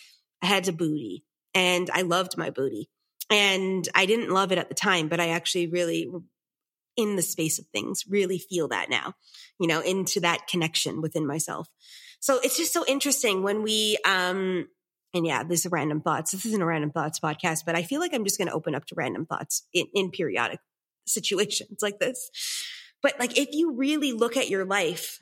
I 0.43 0.47
had 0.47 0.69
a 0.69 0.73
booty 0.73 1.25
and 1.55 1.89
I 1.93 2.03
loved 2.03 2.37
my 2.37 2.51
booty. 2.51 2.91
And 3.31 3.89
I 3.95 4.05
didn't 4.05 4.31
love 4.31 4.53
it 4.53 4.59
at 4.59 4.69
the 4.69 4.75
time, 4.75 5.09
but 5.09 5.19
I 5.19 5.31
actually 5.31 5.69
really, 5.69 6.11
in 6.96 7.17
the 7.17 7.23
space 7.23 7.58
of 7.58 7.67
things, 7.67 8.05
really 8.08 8.38
feel 8.38 8.69
that 8.69 8.91
now, 8.91 9.14
you 9.58 9.67
know, 9.67 9.81
into 9.81 10.20
that 10.20 10.46
connection 10.46 11.00
within 11.00 11.26
myself. 11.26 11.69
So 12.20 12.38
it's 12.43 12.56
just 12.56 12.73
so 12.73 12.85
interesting 12.87 13.43
when 13.43 13.62
we, 13.62 13.99
um, 14.06 14.69
and 15.12 15.26
yeah, 15.26 15.45
this 15.45 15.64
is 15.64 15.73
random 15.73 16.00
thoughts. 16.00 16.33
This 16.33 16.47
isn't 16.47 16.62
a 16.62 16.66
random 16.66 16.90
thoughts 16.90 17.21
podcast, 17.21 17.61
but 17.66 17.76
I 17.76 17.83
feel 17.83 18.00
like 18.00 18.14
I'm 18.14 18.25
just 18.25 18.38
going 18.38 18.49
to 18.49 18.54
open 18.54 18.75
up 18.75 18.87
to 18.87 18.95
random 18.95 19.26
thoughts 19.26 19.66
in, 19.73 19.87
in 19.95 20.11
periodic 20.11 20.61
situations 21.07 21.78
like 21.83 21.99
this. 21.99 22.30
But 23.02 23.19
like, 23.21 23.38
if 23.38 23.50
you 23.52 23.73
really 23.73 24.12
look 24.12 24.37
at 24.37 24.49
your 24.49 24.64
life, 24.64 25.19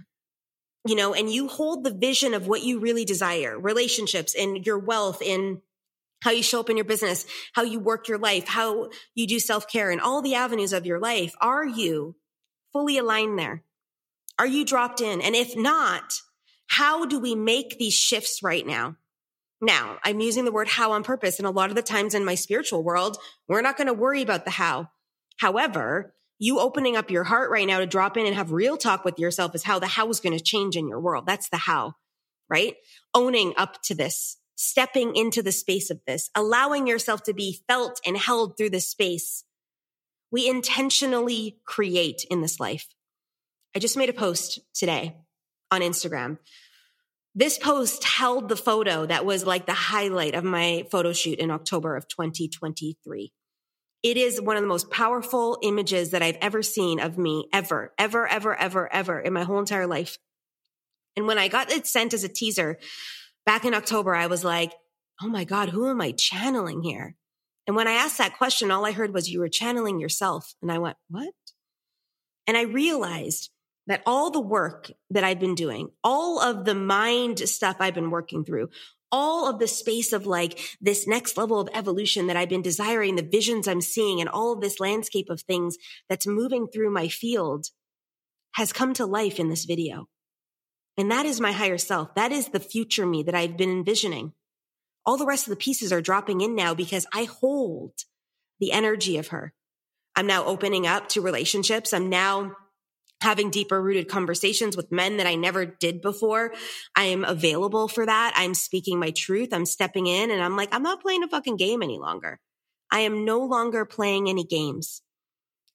you 0.87 0.95
know, 0.95 1.15
and 1.15 1.31
you 1.31 1.49
hold 1.49 1.85
the 1.85 1.93
vision 1.93 2.35
of 2.35 2.47
what 2.47 2.63
you 2.63 2.79
really 2.79 3.05
desire, 3.05 3.59
relationships 3.59 4.35
and 4.35 4.65
your 4.65 4.79
wealth 4.79 5.21
in 5.23 5.61
how 6.23 6.31
you 6.31 6.43
show 6.43 6.61
up 6.61 6.71
in 6.71 6.77
your 6.77 6.85
business, 6.85 7.27
how 7.53 7.63
you 7.63 7.79
work 7.81 8.09
your 8.09 8.19
life, 8.19 8.49
how 8.49 8.91
you 9.15 9.27
do 9.27 9.39
self 9.39 9.69
care 9.69 9.91
and 9.91 10.01
all 10.01 10.23
the 10.23 10.35
avenues 10.35 10.73
of 10.73 10.87
your 10.87 10.99
life. 10.99 11.35
Are 11.41 11.67
you 11.67 12.17
fully 12.73 12.99
aligned 12.99 13.39
there? 13.39 13.65
Are 14.39 14.47
you 14.47 14.65
dropped 14.65 15.01
in? 15.01 15.21
And 15.21 15.35
if 15.35 15.57
not, 15.57 16.21
how 16.67 17.05
do 17.05 17.19
we 17.19 17.35
make 17.35 17.79
these 17.79 17.95
shifts 17.95 18.43
right 18.43 18.67
now? 18.67 18.97
Now, 19.61 19.99
I'm 20.03 20.21
using 20.21 20.45
the 20.45 20.53
word 20.53 20.69
how 20.69 20.93
on 20.93 21.05
purpose. 21.05 21.39
And 21.39 21.47
a 21.47 21.51
lot 21.51 21.71
of 21.71 21.77
the 21.77 21.83
times 21.83 22.15
in 22.15 22.25
my 22.25 22.35
spiritual 22.35 22.83
world, 22.83 23.17
we're 23.47 23.61
not 23.61 23.77
going 23.77 23.87
to 23.87 23.93
worry 23.93 24.23
about 24.23 24.45
the 24.45 24.51
how. 24.51 24.89
However, 25.37 26.15
you 26.39 26.59
opening 26.59 26.97
up 26.97 27.11
your 27.11 27.23
heart 27.23 27.51
right 27.51 27.67
now 27.67 27.79
to 27.79 27.87
drop 27.87 28.17
in 28.17 28.27
and 28.27 28.35
have 28.35 28.51
real 28.51 28.77
talk 28.77 29.05
with 29.05 29.21
yourself 29.21 29.55
is 29.55 29.63
how 29.63 29.79
the 29.79 29.87
how 29.87 30.09
is 30.09 30.19
going 30.19 30.37
to 30.37 30.43
change 30.43 30.77
in 30.77 30.89
your 30.89 30.99
world. 30.99 31.27
That's 31.27 31.49
the 31.51 31.57
how, 31.57 31.95
right? 32.49 32.75
Owning 33.15 33.55
up 33.57 33.81
to 33.83 33.95
this, 33.95 34.39
stepping 34.63 35.17
into 35.17 35.43
the 35.43 35.53
space 35.53 35.91
of 35.91 36.01
this, 36.07 36.31
allowing 36.35 36.87
yourself 36.87 37.23
to 37.25 37.35
be 37.35 37.61
felt 37.69 38.01
and 38.07 38.17
held 38.17 38.57
through 38.57 38.71
this 38.71 38.89
space. 38.89 39.45
We 40.31 40.49
intentionally 40.49 41.59
create 41.67 42.25
in 42.31 42.41
this 42.41 42.59
life. 42.59 42.87
I 43.75 43.79
just 43.79 43.97
made 43.97 44.09
a 44.09 44.15
post 44.15 44.61
today 44.75 45.17
on 45.71 45.81
Instagram 45.81 46.39
this 47.35 47.59
post 47.59 48.05
held 48.05 48.49
the 48.49 48.57
photo 48.57 49.07
that 49.07 49.25
was 49.25 49.47
like 49.47 49.65
the 49.65 49.73
highlight 49.73 50.35
of 50.35 50.45
my 50.45 50.87
photo 50.91 51.13
shoot 51.15 51.39
in 51.39 51.51
October 51.51 51.97
of 51.97 52.07
2023. 52.07 53.33
It 54.03 54.17
is 54.17 54.41
one 54.41 54.57
of 54.57 54.63
the 54.63 54.69
most 54.69 54.91
powerful 54.91 55.59
images 55.63 56.11
that 56.11 56.23
I've 56.23 56.37
ever 56.43 56.63
seen 56.63 57.01
of 57.01 57.17
me 57.17 57.49
ever, 57.53 57.95
ever, 57.99 58.27
ever, 58.27 58.61
ever, 58.61 58.93
ever 58.93 59.19
in 59.19 59.33
my 59.33 59.45
whole 59.45 59.61
entire 59.61 59.87
life. 59.87 60.19
And 61.17 61.27
when 61.27 61.39
I 61.39 61.49
got 61.49 61.71
it 61.71 61.87
sent 61.87 62.13
as 62.13 62.25
a 62.25 62.29
teaser 62.29 62.79
back 63.47 63.65
in 63.65 63.75
October, 63.75 64.15
I 64.15 64.27
was 64.27 64.45
like, 64.45 64.73
oh 65.21 65.29
my 65.29 65.45
God, 65.45 65.69
who 65.69 65.89
am 65.89 66.01
I 66.01 66.13
channeling 66.13 66.83
here? 66.83 67.17
And 67.67 67.77
when 67.77 67.87
I 67.87 67.93
asked 67.93 68.19
that 68.19 68.39
question, 68.39 68.71
all 68.71 68.85
I 68.85 68.93
heard 68.93 69.15
was, 69.15 69.31
you 69.31 69.39
were 69.39 69.49
channeling 69.49 70.01
yourself. 70.01 70.55
And 70.63 70.73
I 70.73 70.79
went, 70.79 70.97
what? 71.09 71.33
And 72.47 72.57
I 72.57 72.63
realized 72.63 73.51
that 73.87 74.03
all 74.07 74.31
the 74.31 74.41
work 74.41 74.91
that 75.11 75.25
I've 75.25 75.41
been 75.41 75.55
doing, 75.55 75.91
all 76.03 76.41
of 76.41 76.65
the 76.65 76.75
mind 76.75 77.39
stuff 77.49 77.77
I've 77.79 77.95
been 77.95 78.11
working 78.11 78.45
through, 78.45 78.69
all 79.11 79.49
of 79.49 79.59
the 79.59 79.69
space 79.69 80.13
of 80.13 80.27
like 80.27 80.59
this 80.81 81.07
next 81.07 81.37
level 81.37 81.61
of 81.61 81.69
evolution 81.75 82.29
that 82.29 82.37
I've 82.37 82.49
been 82.49 82.63
desiring, 82.63 83.17
the 83.17 83.23
visions 83.23 83.69
I'm 83.69 83.81
seeing, 83.81 84.21
and 84.21 84.29
all 84.29 84.53
of 84.53 84.61
this 84.61 84.81
landscape 84.81 85.29
of 85.29 85.43
things 85.43 85.77
that's 86.09 86.27
moving 86.27 86.67
through 86.67 86.91
my 86.91 87.09
field 87.09 87.67
has 88.55 88.73
come 88.73 88.95
to 88.95 89.07
life 89.07 89.39
in 89.39 89.49
this 89.49 89.65
video. 89.65 90.09
And 90.97 91.11
that 91.11 91.27
is 91.27 91.41
my 91.41 91.53
higher 91.53 91.79
self. 91.79 92.15
That 92.15 92.33
is 92.33 92.49
the 92.49 92.61
future 92.61 93.07
me 93.07 93.23
that 93.23 93.35
I've 93.35 93.57
been 93.57 93.71
envisioning. 93.71 94.33
All 95.05 95.17
the 95.17 95.27
rest 95.27 95.47
of 95.47 95.51
the 95.51 95.57
pieces 95.57 95.93
are 95.93 96.03
dropping 96.03 96.41
in 96.43 96.55
now 96.55 96.75
because 96.75 97.07
I 97.13 97.25
hold 97.25 97.93
the 98.61 98.73
energy 98.73 99.17
of 99.17 99.29
her. 99.29 99.53
I'm 100.15 100.27
now 100.27 100.45
opening 100.45 100.87
up 100.87 101.09
to 101.11 101.21
relationships. 101.21 101.93
I'm 101.93 102.09
now 102.09 102.53
having 103.23 103.51
deeper 103.51 103.81
rooted 103.81 104.09
conversations 104.09 104.77
with 104.77 104.93
men 104.93 105.17
that 105.17 105.27
I 105.27 105.37
never 105.37 105.65
did 105.65 106.03
before. 106.03 106.53
I 106.95 107.05
am 107.05 107.25
available 107.25 107.89
for 107.89 108.05
that. 108.05 108.33
I'm 108.37 108.53
speaking 108.53 108.99
my 108.99 109.11
truth. 109.13 109.53
I'm 109.53 109.65
stepping 109.65 110.07
in 110.07 110.31
and 110.31 110.43
I'm 110.43 110.57
like, 110.57 110.75
I'm 110.75 110.83
not 110.83 111.01
playing 111.01 111.23
a 111.23 111.29
fucking 111.29 111.57
game 111.57 111.83
any 111.83 111.99
longer. 111.99 112.41
I 112.91 113.01
am 113.01 113.25
no 113.25 113.41
longer 113.41 113.85
playing 113.85 114.29
any 114.29 114.45
games. 114.45 115.03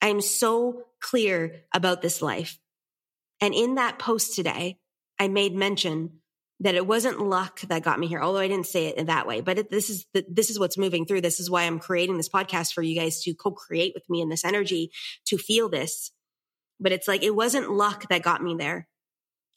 I 0.02 0.10
am 0.10 0.22
so 0.22 0.84
clear 1.02 1.64
about 1.74 2.02
this 2.02 2.22
life. 2.22 2.60
And 3.42 3.54
in 3.54 3.76
that 3.76 3.98
post 3.98 4.36
today, 4.36 4.78
I 5.20 5.28
made 5.28 5.56
mention 5.56 6.20
that 6.60 6.76
it 6.76 6.88
wasn't 6.88 7.22
luck 7.22 7.62
that 7.62 7.84
got 7.84 8.00
me 8.00 8.08
here, 8.08 8.22
although 8.22 8.40
I 8.40 8.48
didn't 8.48 8.66
say 8.66 8.88
it 8.88 8.98
in 8.98 9.06
that 9.08 9.28
way. 9.28 9.42
But 9.42 9.60
it, 9.60 9.70
this 9.70 9.90
is 9.90 10.06
the, 10.14 10.26
this 10.28 10.50
is 10.50 10.60
what's 10.60 10.78
moving 10.78 11.06
through. 11.06 11.22
This 11.22 11.40
is 11.40 11.50
why 11.50 11.64
I'm 11.64 11.80
creating 11.80 12.18
this 12.18 12.30
podcast 12.30 12.74
for 12.74 12.82
you 12.82 13.00
guys 13.00 13.22
to 13.24 13.34
co-create 13.36 13.94
with 13.94 14.10
me 14.10 14.22
in 14.22 14.30
this 14.30 14.44
energy 14.44 14.92
to 15.28 15.38
feel 15.38 15.70
this. 15.70 16.12
But 16.80 16.92
it's 16.92 17.08
like 17.08 17.24
it 17.24 17.36
wasn't 17.36 17.72
luck 17.72 18.10
that 18.10 18.24
got 18.24 18.42
me 18.42 18.56
there. 18.58 18.88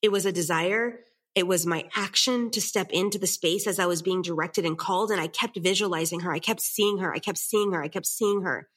It 0.03 0.13
was 0.13 0.27
a 0.27 0.33
desire. 0.33 1.01
It 1.35 1.47
was 1.47 1.65
my 1.65 1.85
action 1.95 2.51
to 2.51 2.61
step 2.61 2.91
into 2.91 3.19
the 3.19 3.27
space 3.27 3.67
as 3.67 3.79
I 3.79 3.87
was 3.87 4.03
being 4.03 4.21
directed 4.21 4.67
and 4.67 4.77
called. 4.77 5.11
And 5.11 5.21
I 5.21 5.27
kept 5.27 5.59
visualizing 5.59 6.21
her. 6.21 6.33
I 6.33 6.39
kept 6.39 6.61
seeing 6.61 6.99
her. 6.99 7.15
I 7.15 7.19
kept 7.19 7.39
seeing 7.39 7.73
her. 7.73 7.83
I 7.83 7.89
kept 7.89 8.07
seeing 8.07 8.43
her. 8.43 8.69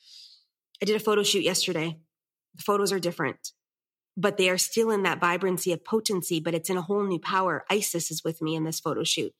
I 0.81 0.85
did 0.85 0.95
a 0.95 0.99
photo 0.99 1.23
shoot 1.23 1.43
yesterday. 1.43 1.97
The 2.55 2.63
photos 2.63 2.91
are 2.91 2.99
different 2.99 3.51
but 4.15 4.37
they 4.37 4.49
are 4.49 4.57
still 4.57 4.91
in 4.91 5.03
that 5.03 5.19
vibrancy 5.19 5.71
of 5.71 5.83
potency, 5.83 6.39
but 6.39 6.53
it's 6.53 6.69
in 6.69 6.77
a 6.77 6.81
whole 6.81 7.03
new 7.03 7.19
power. 7.19 7.65
Isis 7.69 8.11
is 8.11 8.23
with 8.23 8.41
me 8.41 8.55
in 8.55 8.63
this 8.63 8.79
photo 8.79 9.03
shoot. 9.03 9.33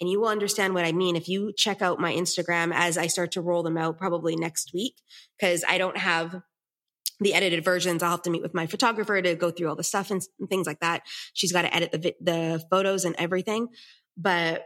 And 0.00 0.08
you 0.08 0.20
will 0.20 0.28
understand 0.28 0.74
what 0.74 0.86
I 0.86 0.92
mean 0.92 1.14
if 1.14 1.28
you 1.28 1.52
check 1.54 1.82
out 1.82 2.00
my 2.00 2.12
Instagram 2.12 2.72
as 2.74 2.96
I 2.96 3.06
start 3.06 3.32
to 3.32 3.42
roll 3.42 3.62
them 3.62 3.76
out 3.76 3.98
probably 3.98 4.34
next 4.34 4.72
week, 4.72 4.94
because 5.38 5.62
I 5.68 5.78
don't 5.78 5.96
have 5.96 6.40
the 7.20 7.34
edited 7.34 7.64
versions. 7.64 8.02
I'll 8.02 8.12
have 8.12 8.22
to 8.22 8.30
meet 8.30 8.42
with 8.42 8.54
my 8.54 8.66
photographer 8.66 9.20
to 9.20 9.34
go 9.34 9.50
through 9.50 9.68
all 9.68 9.76
the 9.76 9.84
stuff 9.84 10.10
and, 10.10 10.22
and 10.38 10.48
things 10.48 10.66
like 10.66 10.80
that. 10.80 11.02
She's 11.34 11.52
got 11.52 11.62
to 11.62 11.74
edit 11.74 11.92
the, 11.92 12.14
the 12.20 12.64
photos 12.70 13.04
and 13.04 13.14
everything. 13.18 13.68
But 14.16 14.64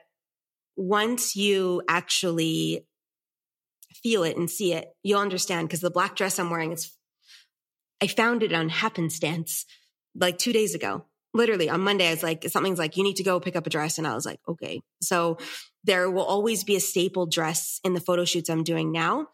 once 0.77 1.35
you 1.35 1.83
actually 1.89 2.87
feel 4.03 4.23
it 4.23 4.37
and 4.37 4.49
see 4.49 4.73
it, 4.73 4.89
you'll 5.03 5.21
understand 5.21 5.69
because 5.69 5.81
the 5.81 5.91
black 5.91 6.15
dress 6.17 6.39
I'm 6.39 6.51
wearing 6.51 6.73
is 6.73 6.93
I 8.03 8.07
found 8.07 8.43
it 8.43 8.53
on 8.53 8.69
happenstance 8.69 9.67
like 10.15 10.39
two 10.39 10.53
days 10.53 10.75
ago. 10.75 11.05
Literally 11.33 11.69
on 11.69 11.81
Monday, 11.81 12.07
I 12.07 12.11
was 12.11 12.23
like, 12.23 12.45
something's 12.49 12.79
like, 12.79 12.97
you 12.97 13.03
need 13.03 13.17
to 13.17 13.25
go 13.25 13.41
pick 13.41 13.57
up 13.57 13.67
a 13.67 13.71
dress. 13.71 13.99
And 13.99 14.07
I 14.07 14.15
was 14.15 14.25
like, 14.25 14.41
okay. 14.49 14.81
So 15.03 15.39
there 15.83 16.11
will 16.11 16.25
always 16.25 16.65
be 16.65 16.77
a 16.77 16.81
staple 16.81 17.27
dress 17.27 17.81
in 17.85 17.93
the 17.93 18.01
photo 18.01 18.25
shoots 18.25 18.49
I'm 18.49 18.63
doing 18.63 18.93
now. 18.93 19.29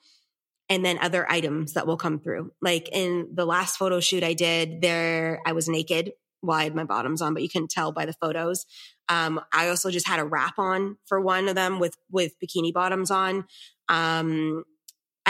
And 0.69 0.85
then 0.85 0.99
other 0.99 1.31
items 1.31 1.75
that 1.75 1.87
will 1.87 1.97
come 1.97 2.21
through. 2.21 2.53
Like 2.63 2.89
in 2.93 3.29
the 3.35 3.45
last 3.45 3.77
photo 3.77 4.01
shoot 4.01 4.23
I 4.23 4.35
did 4.35 4.81
there, 4.81 5.41
I 5.45 5.53
was 5.53 5.69
naked 5.69 6.13
while 6.41 6.59
I 6.59 6.65
had 6.65 6.75
my 6.75 6.85
bottoms 6.85 7.21
on, 7.21 7.35
but 7.35 7.43
you 7.43 7.49
couldn't 7.51 7.71
tell 7.71 7.93
by 7.93 8.07
the 8.07 8.15
photos. 8.15 8.65
Um, 9.09 9.41
I 9.53 9.69
also 9.69 9.91
just 9.91 10.09
had 10.09 10.21
a 10.21 10.25
wrap 10.25 10.59
on 10.59 10.97
for 11.07 11.21
one 11.21 11.49
of 11.49 11.55
them 11.55 11.81
with, 11.81 11.97
with 12.11 12.33
bikini 12.41 12.73
bottoms 12.73 13.11
on. 13.11 13.45
Um, 13.89 14.65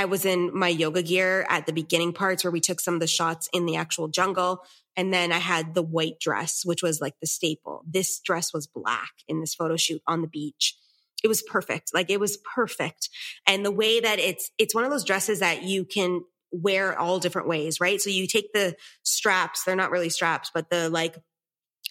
I 0.01 0.07
was 0.07 0.25
in 0.25 0.51
my 0.59 0.69
yoga 0.69 1.03
gear 1.03 1.45
at 1.51 1.67
the 1.67 1.75
beginning 1.75 2.15
parts 2.15 2.43
where 2.43 2.51
we 2.51 2.61
took 2.61 2.81
some 2.81 2.95
of 2.95 3.01
the 3.01 3.07
shots 3.07 3.51
in 3.53 3.67
the 3.67 3.77
actual 3.77 4.09
jungle. 4.09 4.65
And 4.97 5.13
then 5.13 5.31
I 5.31 5.37
had 5.37 5.75
the 5.75 5.83
white 5.83 6.19
dress, 6.19 6.63
which 6.65 6.83
was 6.83 7.03
like 7.03 7.13
the 7.21 7.27
staple. 7.27 7.83
This 7.87 8.19
dress 8.19 8.51
was 8.55 8.67
black 8.67 9.11
in 9.29 9.41
this 9.41 9.55
photo 9.55 9.77
shoot 9.77 10.01
on 10.07 10.23
the 10.23 10.27
beach. 10.27 10.75
It 11.23 11.29
was 11.29 11.43
perfect. 11.43 11.93
Like 11.93 12.09
it 12.09 12.19
was 12.19 12.39
perfect. 12.39 13.11
And 13.47 13.63
the 13.63 13.71
way 13.71 14.01
that 14.01 14.19
it's, 14.19 14.51
it's 14.57 14.75
one 14.75 14.85
of 14.85 14.91
those 14.91 15.05
dresses 15.05 15.41
that 15.41 15.65
you 15.65 15.85
can 15.85 16.23
wear 16.51 16.99
all 16.99 17.19
different 17.19 17.47
ways, 17.47 17.79
right? 17.79 18.01
So 18.01 18.09
you 18.09 18.27
take 18.27 18.55
the 18.55 18.77
straps, 19.03 19.65
they're 19.65 19.77
not 19.77 19.91
really 19.91 20.09
straps, 20.09 20.51
but 20.55 20.71
the 20.71 20.89
like 20.89 21.19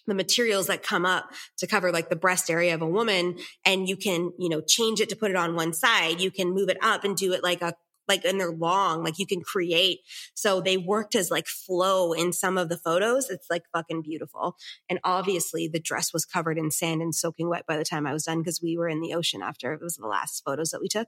the 0.07 0.15
materials 0.15 0.65
that 0.65 0.81
come 0.81 1.05
up 1.05 1.31
to 1.59 1.67
cover 1.67 1.91
like 1.91 2.09
the 2.09 2.15
breast 2.15 2.49
area 2.49 2.73
of 2.73 2.81
a 2.81 2.87
woman 2.87 3.37
and 3.63 3.87
you 3.87 3.95
can, 3.95 4.33
you 4.39 4.49
know, 4.49 4.61
change 4.61 4.99
it 4.99 5.09
to 5.09 5.15
put 5.15 5.29
it 5.29 5.37
on 5.37 5.53
one 5.53 5.73
side. 5.73 6.19
You 6.19 6.31
can 6.31 6.51
move 6.51 6.69
it 6.69 6.77
up 6.81 7.03
and 7.03 7.15
do 7.15 7.33
it 7.33 7.43
like 7.43 7.61
a 7.61 7.75
like 8.09 8.25
and 8.25 8.39
they're 8.39 8.51
long, 8.51 9.03
like 9.03 9.19
you 9.19 9.25
can 9.25 9.41
create. 9.41 9.99
So 10.33 10.59
they 10.59 10.75
worked 10.75 11.15
as 11.15 11.31
like 11.31 11.47
flow 11.47 12.11
in 12.11 12.33
some 12.33 12.57
of 12.57 12.67
the 12.67 12.77
photos. 12.77 13.29
It's 13.29 13.49
like 13.49 13.63
fucking 13.71 14.01
beautiful. 14.01 14.57
And 14.89 14.99
obviously 15.03 15.69
the 15.69 15.79
dress 15.79 16.11
was 16.11 16.25
covered 16.25 16.57
in 16.57 16.71
sand 16.71 17.01
and 17.01 17.15
soaking 17.15 17.49
wet 17.49 17.65
by 17.65 17.77
the 17.77 17.85
time 17.85 18.05
I 18.05 18.13
was 18.13 18.23
done 18.23 18.39
because 18.39 18.61
we 18.61 18.77
were 18.77 18.89
in 18.89 18.99
the 18.99 19.13
ocean 19.13 19.41
after 19.41 19.71
it 19.73 19.81
was 19.81 19.95
the 19.95 20.07
last 20.07 20.43
photos 20.43 20.71
that 20.71 20.81
we 20.81 20.89
took. 20.89 21.07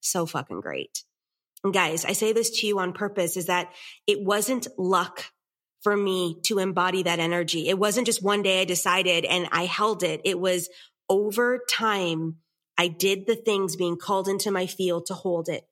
So 0.00 0.26
fucking 0.26 0.60
great. 0.60 1.02
And 1.64 1.72
guys, 1.72 2.04
I 2.04 2.12
say 2.12 2.32
this 2.32 2.60
to 2.60 2.66
you 2.66 2.78
on 2.78 2.92
purpose 2.92 3.36
is 3.36 3.46
that 3.46 3.72
it 4.06 4.22
wasn't 4.22 4.68
luck 4.78 5.24
for 5.82 5.96
me 5.96 6.38
to 6.44 6.58
embody 6.58 7.02
that 7.02 7.18
energy. 7.18 7.68
It 7.68 7.78
wasn't 7.78 8.06
just 8.06 8.22
one 8.22 8.42
day 8.42 8.60
I 8.60 8.64
decided 8.64 9.24
and 9.24 9.48
I 9.50 9.64
held 9.64 10.02
it. 10.02 10.20
It 10.24 10.38
was 10.38 10.68
over 11.08 11.60
time. 11.70 12.36
I 12.76 12.88
did 12.88 13.26
the 13.26 13.36
things 13.36 13.76
being 13.76 13.96
called 13.96 14.28
into 14.28 14.50
my 14.50 14.66
field 14.66 15.06
to 15.06 15.14
hold 15.14 15.48
it. 15.48 15.64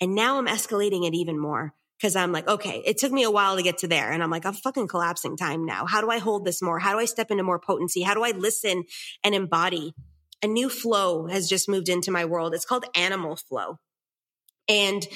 And 0.00 0.14
now 0.14 0.38
I'm 0.38 0.46
escalating 0.46 1.06
it 1.06 1.14
even 1.14 1.38
more 1.38 1.74
because 1.98 2.16
I'm 2.16 2.32
like, 2.32 2.48
okay, 2.48 2.82
it 2.86 2.96
took 2.96 3.12
me 3.12 3.22
a 3.24 3.30
while 3.30 3.56
to 3.56 3.62
get 3.62 3.78
to 3.78 3.88
there. 3.88 4.10
And 4.10 4.22
I'm 4.22 4.30
like, 4.30 4.46
I'm 4.46 4.54
fucking 4.54 4.88
collapsing 4.88 5.36
time 5.36 5.66
now. 5.66 5.84
How 5.86 6.00
do 6.00 6.10
I 6.10 6.18
hold 6.18 6.46
this 6.46 6.62
more? 6.62 6.78
How 6.78 6.92
do 6.92 6.98
I 6.98 7.04
step 7.04 7.30
into 7.30 7.42
more 7.42 7.58
potency? 7.58 8.00
How 8.02 8.14
do 8.14 8.24
I 8.24 8.30
listen 8.30 8.84
and 9.22 9.34
embody? 9.34 9.94
A 10.42 10.46
new 10.46 10.70
flow 10.70 11.26
has 11.26 11.48
just 11.48 11.68
moved 11.68 11.90
into 11.90 12.10
my 12.10 12.24
world. 12.24 12.54
It's 12.54 12.64
called 12.64 12.86
animal 12.94 13.36
flow. 13.36 13.78
And 14.68 15.06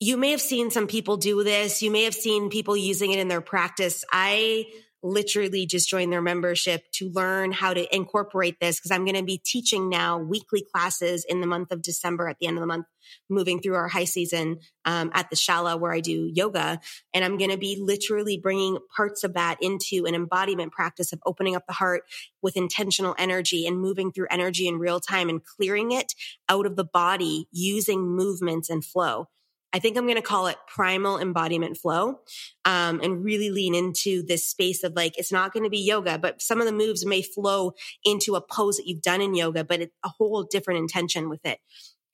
you 0.00 0.16
may 0.16 0.30
have 0.30 0.40
seen 0.40 0.70
some 0.70 0.86
people 0.86 1.18
do 1.18 1.44
this. 1.44 1.82
You 1.82 1.90
may 1.90 2.04
have 2.04 2.14
seen 2.14 2.48
people 2.48 2.76
using 2.76 3.12
it 3.12 3.18
in 3.18 3.28
their 3.28 3.42
practice. 3.42 4.04
I 4.10 4.66
literally 5.02 5.66
just 5.66 5.88
joined 5.88 6.12
their 6.12 6.22
membership 6.22 6.82
to 6.92 7.10
learn 7.10 7.52
how 7.52 7.74
to 7.74 7.94
incorporate 7.94 8.58
this 8.60 8.78
because 8.78 8.90
I'm 8.90 9.04
going 9.04 9.16
to 9.16 9.22
be 9.22 9.40
teaching 9.44 9.88
now 9.88 10.18
weekly 10.18 10.64
classes 10.72 11.24
in 11.28 11.40
the 11.40 11.46
month 11.46 11.70
of 11.70 11.82
December 11.82 12.28
at 12.28 12.38
the 12.40 12.46
end 12.46 12.56
of 12.56 12.60
the 12.60 12.66
month, 12.66 12.86
moving 13.28 13.60
through 13.60 13.74
our 13.74 13.88
high 13.88 14.04
season 14.04 14.58
um, 14.84 15.10
at 15.14 15.30
the 15.30 15.36
Shala 15.36 15.78
where 15.78 15.92
I 15.92 16.00
do 16.00 16.30
yoga. 16.32 16.80
And 17.14 17.24
I'm 17.24 17.38
going 17.38 17.50
to 17.50 17.58
be 17.58 17.78
literally 17.80 18.38
bringing 18.38 18.78
parts 18.94 19.24
of 19.24 19.34
that 19.34 19.58
into 19.60 20.04
an 20.06 20.14
embodiment 20.14 20.72
practice 20.72 21.12
of 21.12 21.20
opening 21.26 21.56
up 21.56 21.66
the 21.66 21.72
heart 21.72 22.02
with 22.42 22.56
intentional 22.56 23.14
energy 23.18 23.66
and 23.66 23.80
moving 23.80 24.12
through 24.12 24.26
energy 24.30 24.68
in 24.68 24.78
real 24.78 25.00
time 25.00 25.28
and 25.28 25.44
clearing 25.44 25.92
it 25.92 26.14
out 26.48 26.66
of 26.66 26.76
the 26.76 26.84
body 26.84 27.48
using 27.50 28.06
movements 28.06 28.70
and 28.70 28.84
flow. 28.84 29.28
I 29.72 29.78
think 29.78 29.98
I'm 29.98 30.04
going 30.06 30.16
to 30.16 30.22
call 30.22 30.46
it 30.46 30.56
primal 30.66 31.18
embodiment 31.18 31.76
flow 31.76 32.20
um, 32.64 33.00
and 33.02 33.22
really 33.22 33.50
lean 33.50 33.74
into 33.74 34.22
this 34.22 34.48
space 34.48 34.82
of 34.82 34.94
like, 34.94 35.18
it's 35.18 35.32
not 35.32 35.52
going 35.52 35.64
to 35.64 35.70
be 35.70 35.80
yoga, 35.80 36.18
but 36.18 36.40
some 36.40 36.60
of 36.60 36.66
the 36.66 36.72
moves 36.72 37.04
may 37.04 37.20
flow 37.20 37.72
into 38.02 38.36
a 38.36 38.40
pose 38.40 38.78
that 38.78 38.86
you've 38.86 39.02
done 39.02 39.20
in 39.20 39.34
yoga, 39.34 39.64
but 39.64 39.80
it's 39.80 39.94
a 40.02 40.08
whole 40.08 40.44
different 40.44 40.80
intention 40.80 41.28
with 41.28 41.44
it. 41.44 41.58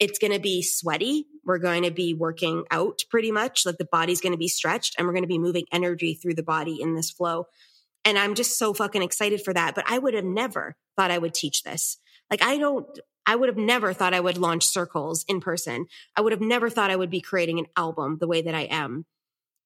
It's 0.02 0.18
going 0.18 0.32
to 0.32 0.40
be 0.40 0.62
sweaty. 0.62 1.26
We're 1.44 1.58
going 1.58 1.84
to 1.84 1.92
be 1.92 2.12
working 2.12 2.64
out 2.72 3.02
pretty 3.08 3.30
much. 3.30 3.64
Like 3.64 3.78
the 3.78 3.84
body's 3.84 4.20
going 4.20 4.32
to 4.32 4.36
be 4.38 4.48
stretched 4.48 4.96
and 4.98 5.06
we're 5.06 5.12
going 5.12 5.22
to 5.22 5.28
be 5.28 5.38
moving 5.38 5.66
energy 5.70 6.14
through 6.14 6.34
the 6.34 6.42
body 6.42 6.78
in 6.80 6.96
this 6.96 7.08
flow. 7.08 7.46
And 8.04 8.18
I'm 8.18 8.34
just 8.34 8.58
so 8.58 8.74
fucking 8.74 9.02
excited 9.02 9.44
for 9.44 9.54
that. 9.54 9.76
But 9.76 9.84
I 9.86 9.98
would 9.98 10.14
have 10.14 10.24
never 10.24 10.74
thought 10.96 11.12
I 11.12 11.18
would 11.18 11.34
teach 11.34 11.62
this. 11.62 11.98
Like 12.32 12.42
I 12.42 12.58
don't, 12.58 12.84
I 13.26 13.36
would 13.36 13.48
have 13.48 13.56
never 13.56 13.92
thought 13.92 14.12
I 14.12 14.18
would 14.18 14.38
launch 14.38 14.64
circles 14.64 15.24
in 15.28 15.38
person. 15.38 15.86
I 16.16 16.20
would 16.20 16.32
have 16.32 16.40
never 16.40 16.68
thought 16.68 16.90
I 16.90 16.96
would 16.96 17.08
be 17.08 17.20
creating 17.20 17.60
an 17.60 17.66
album 17.76 18.18
the 18.18 18.26
way 18.26 18.42
that 18.42 18.56
I 18.56 18.62
am. 18.62 19.06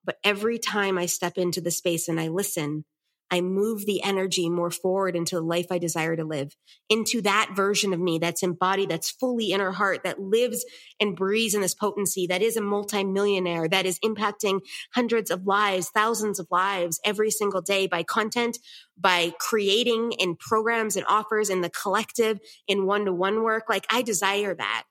But 0.05 0.19
every 0.23 0.59
time 0.59 0.99
I 0.99 1.07
step 1.07 1.39
into 1.39 1.61
the 1.61 1.71
space 1.71 2.07
and 2.07 2.19
I 2.19 2.27
listen, 2.27 2.85
I 3.29 3.41
move 3.41 3.85
the 3.85 4.01
energy 4.03 4.49
more 4.49 4.71
forward 4.71 5.15
into 5.15 5.35
the 5.35 5.41
life 5.41 5.67
I 5.69 5.77
desire 5.77 6.15
to 6.15 6.23
live, 6.23 6.55
into 6.89 7.21
that 7.23 7.51
version 7.55 7.93
of 7.93 7.99
me 7.99 8.19
that's 8.19 8.43
embodied, 8.43 8.89
that's 8.89 9.11
fully 9.11 9.51
in 9.51 9.59
her 9.59 9.73
heart, 9.73 10.03
that 10.03 10.19
lives 10.19 10.65
and 10.99 11.15
breathes 11.15 11.53
in 11.53 11.61
this 11.61 11.73
potency, 11.73 12.27
that 12.27 12.41
is 12.41 12.55
a 12.55 12.61
multimillionaire, 12.61 13.67
that 13.67 13.85
is 13.85 13.99
impacting 13.99 14.61
hundreds 14.93 15.29
of 15.29 15.45
lives, 15.45 15.89
thousands 15.89 16.39
of 16.39 16.47
lives 16.51 16.99
every 17.03 17.29
single 17.29 17.61
day 17.61 17.87
by 17.87 18.03
content, 18.03 18.57
by 18.97 19.33
creating 19.39 20.13
in 20.13 20.35
programs 20.35 20.95
and 20.95 21.05
offers 21.07 21.49
in 21.49 21.61
the 21.61 21.69
collective, 21.69 22.39
in 22.67 22.85
one 22.85 23.05
to 23.05 23.13
one 23.13 23.43
work. 23.43 23.65
Like 23.67 23.85
I 23.89 24.01
desire 24.01 24.55
that. 24.55 24.83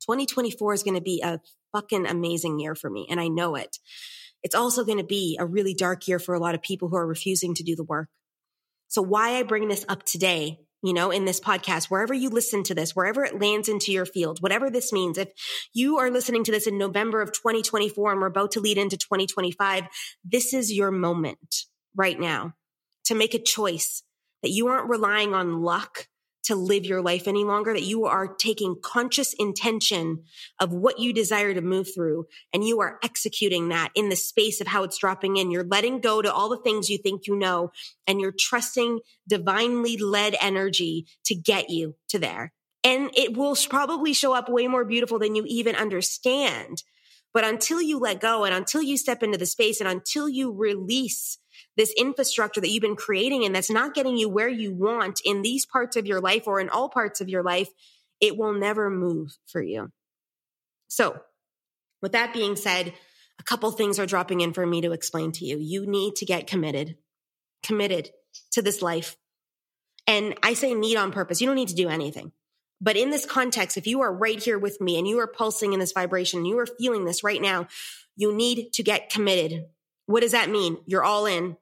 2024 0.00 0.74
is 0.74 0.82
going 0.82 0.96
to 0.96 1.00
be 1.00 1.22
a 1.22 1.40
fucking 1.72 2.06
amazing 2.06 2.58
year 2.58 2.74
for 2.74 2.90
me. 2.90 3.06
And 3.10 3.20
I 3.20 3.28
know 3.28 3.54
it 3.54 3.78
it's 4.44 4.54
also 4.54 4.84
going 4.84 4.98
to 4.98 5.04
be 5.04 5.36
a 5.40 5.46
really 5.46 5.74
dark 5.74 6.06
year 6.06 6.20
for 6.20 6.34
a 6.34 6.38
lot 6.38 6.54
of 6.54 6.62
people 6.62 6.88
who 6.88 6.96
are 6.96 7.06
refusing 7.06 7.54
to 7.54 7.64
do 7.64 7.74
the 7.74 7.82
work. 7.82 8.08
So 8.88 9.02
why 9.02 9.30
I 9.30 9.42
bring 9.42 9.68
this 9.68 9.86
up 9.88 10.04
today, 10.04 10.60
you 10.82 10.92
know, 10.92 11.10
in 11.10 11.24
this 11.24 11.40
podcast, 11.40 11.86
wherever 11.86 12.12
you 12.12 12.28
listen 12.28 12.62
to 12.64 12.74
this, 12.74 12.94
wherever 12.94 13.24
it 13.24 13.40
lands 13.40 13.70
into 13.70 13.90
your 13.90 14.04
field, 14.04 14.42
whatever 14.42 14.70
this 14.70 14.92
means, 14.92 15.16
if 15.16 15.30
you 15.72 15.98
are 15.98 16.10
listening 16.10 16.44
to 16.44 16.52
this 16.52 16.66
in 16.66 16.76
November 16.76 17.22
of 17.22 17.32
2024 17.32 18.12
and 18.12 18.20
we're 18.20 18.26
about 18.26 18.52
to 18.52 18.60
lead 18.60 18.76
into 18.76 18.98
2025, 18.98 19.84
this 20.22 20.52
is 20.52 20.70
your 20.70 20.90
moment 20.90 21.64
right 21.96 22.20
now 22.20 22.52
to 23.06 23.14
make 23.14 23.34
a 23.34 23.42
choice 23.42 24.02
that 24.42 24.50
you 24.50 24.68
aren't 24.68 24.90
relying 24.90 25.32
on 25.32 25.62
luck 25.62 26.06
to 26.44 26.54
live 26.54 26.84
your 26.84 27.02
life 27.02 27.26
any 27.26 27.44
longer, 27.44 27.72
that 27.72 27.82
you 27.82 28.04
are 28.04 28.28
taking 28.28 28.76
conscious 28.82 29.32
intention 29.34 30.24
of 30.60 30.72
what 30.72 30.98
you 30.98 31.12
desire 31.12 31.54
to 31.54 31.60
move 31.60 31.88
through 31.94 32.26
and 32.52 32.64
you 32.64 32.80
are 32.80 32.98
executing 33.02 33.68
that 33.68 33.90
in 33.94 34.08
the 34.08 34.16
space 34.16 34.60
of 34.60 34.66
how 34.66 34.82
it's 34.84 34.98
dropping 34.98 35.36
in. 35.36 35.50
You're 35.50 35.64
letting 35.64 36.00
go 36.00 36.22
to 36.22 36.32
all 36.32 36.48
the 36.48 36.58
things 36.58 36.90
you 36.90 36.98
think 36.98 37.26
you 37.26 37.36
know 37.36 37.72
and 38.06 38.20
you're 38.20 38.34
trusting 38.38 39.00
divinely 39.26 39.96
led 39.96 40.36
energy 40.40 41.06
to 41.24 41.34
get 41.34 41.70
you 41.70 41.94
to 42.08 42.18
there. 42.18 42.52
And 42.82 43.10
it 43.16 43.36
will 43.36 43.56
probably 43.68 44.12
show 44.12 44.34
up 44.34 44.48
way 44.48 44.68
more 44.68 44.84
beautiful 44.84 45.18
than 45.18 45.34
you 45.34 45.44
even 45.46 45.74
understand. 45.74 46.82
But 47.32 47.44
until 47.44 47.80
you 47.80 47.98
let 47.98 48.20
go 48.20 48.44
and 48.44 48.54
until 48.54 48.82
you 48.82 48.96
step 48.96 49.22
into 49.22 49.38
the 49.38 49.46
space 49.46 49.80
and 49.80 49.88
until 49.88 50.28
you 50.28 50.52
release 50.52 51.38
this 51.76 51.92
infrastructure 51.96 52.60
that 52.60 52.70
you've 52.70 52.82
been 52.82 52.96
creating 52.96 53.44
and 53.44 53.54
that's 53.54 53.70
not 53.70 53.94
getting 53.94 54.16
you 54.16 54.28
where 54.28 54.48
you 54.48 54.72
want 54.72 55.20
in 55.24 55.42
these 55.42 55.66
parts 55.66 55.96
of 55.96 56.06
your 56.06 56.20
life 56.20 56.46
or 56.46 56.60
in 56.60 56.68
all 56.68 56.88
parts 56.88 57.20
of 57.20 57.28
your 57.28 57.42
life, 57.42 57.68
it 58.20 58.36
will 58.36 58.54
never 58.54 58.90
move 58.90 59.36
for 59.46 59.62
you. 59.62 59.90
So, 60.88 61.20
with 62.00 62.12
that 62.12 62.34
being 62.34 62.54
said, 62.56 62.92
a 63.40 63.42
couple 63.42 63.70
things 63.70 63.98
are 63.98 64.06
dropping 64.06 64.40
in 64.40 64.52
for 64.52 64.64
me 64.64 64.82
to 64.82 64.92
explain 64.92 65.32
to 65.32 65.44
you. 65.44 65.58
You 65.58 65.86
need 65.86 66.16
to 66.16 66.26
get 66.26 66.46
committed, 66.46 66.96
committed 67.62 68.10
to 68.52 68.62
this 68.62 68.82
life. 68.82 69.16
And 70.06 70.34
I 70.42 70.54
say 70.54 70.74
need 70.74 70.96
on 70.96 71.12
purpose. 71.12 71.40
You 71.40 71.46
don't 71.46 71.56
need 71.56 71.68
to 71.68 71.74
do 71.74 71.88
anything. 71.88 72.32
But 72.80 72.96
in 72.96 73.10
this 73.10 73.24
context, 73.24 73.76
if 73.76 73.86
you 73.86 74.02
are 74.02 74.12
right 74.12 74.40
here 74.40 74.58
with 74.58 74.80
me 74.80 74.98
and 74.98 75.08
you 75.08 75.18
are 75.20 75.26
pulsing 75.26 75.72
in 75.72 75.80
this 75.80 75.92
vibration, 75.92 76.44
you 76.44 76.58
are 76.58 76.66
feeling 76.66 77.04
this 77.04 77.24
right 77.24 77.40
now, 77.40 77.66
you 78.16 78.34
need 78.34 78.72
to 78.74 78.82
get 78.82 79.10
committed. 79.10 79.64
What 80.06 80.20
does 80.20 80.32
that 80.32 80.50
mean? 80.50 80.76
You're 80.86 81.04
all 81.04 81.24
in 81.26 81.56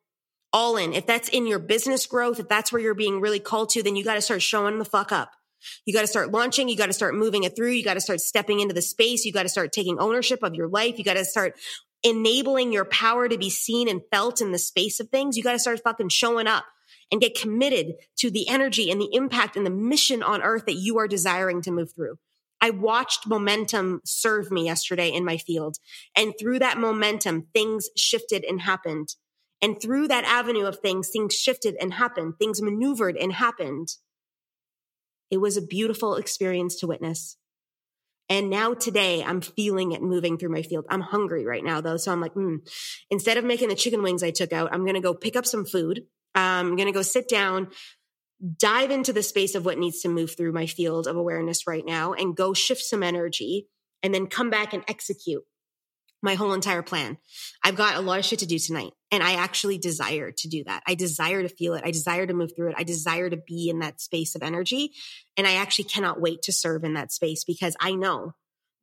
all 0.53 0.77
in. 0.77 0.93
If 0.93 1.07
that's 1.07 1.29
in 1.29 1.47
your 1.47 1.59
business 1.59 2.07
growth, 2.07 2.41
if 2.41 2.49
that's 2.49 2.73
where 2.73 2.81
you're 2.81 2.95
being 2.95 3.21
really 3.21 3.41
called 3.41 3.71
to, 3.71 3.83
then 3.83 3.97
you 3.97 4.05
got 4.05 4.15
to 4.15 4.23
start 4.23 4.43
showing 4.43 4.79
the 4.79 4.85
fuck 4.85 5.13
up. 5.13 5.33
You 5.87 5.95
got 5.95 6.01
to 6.03 6.07
start 6.07 6.33
launching. 6.33 6.69
You 6.69 6.77
got 6.77 6.87
to 6.87 6.93
start 6.93 7.15
moving 7.15 7.45
it 7.45 7.55
through. 7.55 7.71
You 7.71 7.85
got 7.85 7.95
to 7.95 8.01
start 8.01 8.21
stepping 8.21 8.61
into 8.61 8.75
the 8.75 8.83
space. 8.83 9.25
You 9.25 9.33
got 9.33 9.45
to 9.45 9.49
start 9.49 9.73
taking 9.73 9.99
ownership 9.99 10.41
of 10.43 10.55
your 10.55 10.69
life. 10.69 10.99
You 10.99 11.05
got 11.05 11.15
to 11.15 11.25
start 11.25 11.57
enabling 12.03 12.73
your 12.73 12.85
power 12.85 13.29
to 13.29 13.39
be 13.39 13.51
seen 13.51 13.89
and 13.89 14.03
felt 14.11 14.41
in 14.41 14.53
the 14.53 14.59
space 14.59 14.99
of 14.99 15.09
things. 15.09 15.37
You 15.37 15.43
got 15.43 15.53
to 15.53 15.59
start 15.59 15.81
fucking 15.83 16.09
showing 16.09 16.47
up 16.47 16.65
and 17.11 17.21
get 17.21 17.39
committed 17.39 17.95
to 18.17 18.31
the 18.31 18.49
energy 18.49 18.91
and 18.91 19.01
the 19.01 19.11
impact 19.13 19.57
and 19.57 19.65
the 19.65 19.71
mission 19.71 20.23
on 20.23 20.43
earth 20.43 20.67
that 20.67 20.75
you 20.75 20.99
are 20.99 21.07
desiring 21.07 21.63
to 21.63 21.71
move 21.71 21.93
through. 21.95 22.17
I 22.61 22.71
watched 22.71 23.27
momentum 23.27 24.01
serve 24.05 24.51
me 24.51 24.67
yesterday 24.67 25.11
in 25.11 25.25
my 25.25 25.37
field. 25.37 25.79
And 26.17 26.33
through 26.39 26.61
that 26.61 26.79
momentum, 26.79 27.49
things 27.53 27.89
shifted 27.97 28.45
and 28.45 28.61
happened. 28.61 29.17
And 29.63 29.81
through 29.81 30.09
that 30.09 30.25
avenue 30.25 30.67
of 30.67 30.81
things, 30.81 31.09
things 31.09 31.35
shifted 31.35 31.77
and 31.81 31.95
happened, 31.95 32.35
things 32.39 32.61
maneuvered 32.61 33.17
and 33.17 33.33
happened. 33.33 33.89
It 35.31 35.39
was 35.39 35.57
a 35.57 35.63
beautiful 35.63 36.17
experience 36.17 36.81
to 36.81 36.89
witness. 36.89 37.37
And 38.29 38.51
now 38.51 38.75
today 38.75 39.23
I'm 39.23 39.41
feeling 39.41 39.93
it 39.93 40.03
moving 40.03 40.37
through 40.37 40.51
my 40.51 40.63
field. 40.63 40.87
I'm 40.91 41.01
hungry 41.01 41.47
right 41.47 41.63
now 41.63 41.81
though. 41.81 41.97
So 41.97 42.13
I'm 42.13 42.21
like, 42.21 42.35
mm. 42.35 42.59
instead 43.11 43.37
of 43.37 43.45
making 43.45 43.69
the 43.69 43.75
chicken 43.75 44.03
wings 44.03 44.23
I 44.23 44.31
took 44.31 44.53
out, 44.53 44.71
I'm 44.73 44.85
going 44.85 44.95
to 44.95 45.01
go 45.01 45.15
pick 45.15 45.37
up 45.37 45.47
some 45.47 45.65
food. 45.65 46.03
I'm 46.35 46.77
going 46.77 46.87
to 46.87 46.93
go 46.93 47.03
sit 47.03 47.29
down, 47.29 47.69
dive 48.59 48.91
into 48.91 49.13
the 49.13 49.23
space 49.23 49.55
of 49.55 49.65
what 49.65 49.79
needs 49.79 50.01
to 50.01 50.09
move 50.09 50.37
through 50.37 50.53
my 50.53 50.67
field 50.67 51.07
of 51.07 51.17
awareness 51.17 51.67
right 51.67 51.85
now 51.85 52.15
and 52.15 52.37
go 52.37 52.55
shift 52.55 52.83
some 52.83 53.03
energy 53.03 53.69
and 54.03 54.13
then 54.15 54.27
come 54.27 54.51
back 54.51 54.73
and 54.73 54.83
execute 54.89 55.45
my 56.23 56.35
whole 56.35 56.53
entire 56.53 56.83
plan. 56.83 57.19
I've 57.65 57.77
got 57.77 57.97
a 57.97 58.01
lot 58.01 58.19
of 58.19 58.25
shit 58.25 58.39
to 58.41 58.47
do 58.47 58.59
tonight. 58.59 58.93
And 59.11 59.23
I 59.23 59.35
actually 59.35 59.77
desire 59.77 60.31
to 60.31 60.49
do 60.49 60.65
that. 60.65 60.83
I 60.87 60.95
desire 60.95 61.43
to 61.43 61.49
feel 61.49 61.75
it. 61.75 61.83
I 61.85 61.91
desire 61.91 62.27
to 62.27 62.33
move 62.33 62.53
through 62.57 62.71
it. 62.71 62.77
I 62.79 62.85
desire 62.85 63.29
to 63.29 63.37
be 63.37 63.69
in 63.69 63.81
that 63.81 64.01
space 64.01 64.35
of 64.35 64.43
energy. 64.43 64.93
And 65.37 65.47
I 65.47 65.55
actually 65.55 65.87
cannot 65.87 66.21
wait 66.21 66.43
to 66.43 66.53
serve 66.53 66.85
in 66.85 66.95
that 66.95 67.13
space 67.13 67.45
because 67.45 67.77
I 67.81 67.95
know 67.95 68.35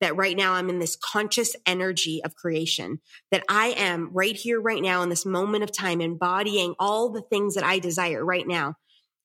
that 0.01 0.15
right 0.15 0.37
now 0.37 0.53
I'm 0.53 0.69
in 0.69 0.79
this 0.79 0.95
conscious 0.95 1.55
energy 1.65 2.21
of 2.23 2.35
creation, 2.35 2.99
that 3.31 3.43
I 3.49 3.73
am 3.75 4.11
right 4.13 4.35
here, 4.35 4.61
right 4.61 4.81
now, 4.81 5.01
in 5.01 5.09
this 5.09 5.25
moment 5.25 5.63
of 5.63 5.71
time, 5.71 5.99
embodying 5.99 6.75
all 6.79 7.09
the 7.09 7.21
things 7.21 7.55
that 7.55 7.65
I 7.65 7.79
desire 7.79 8.23
right 8.23 8.47
now. 8.47 8.75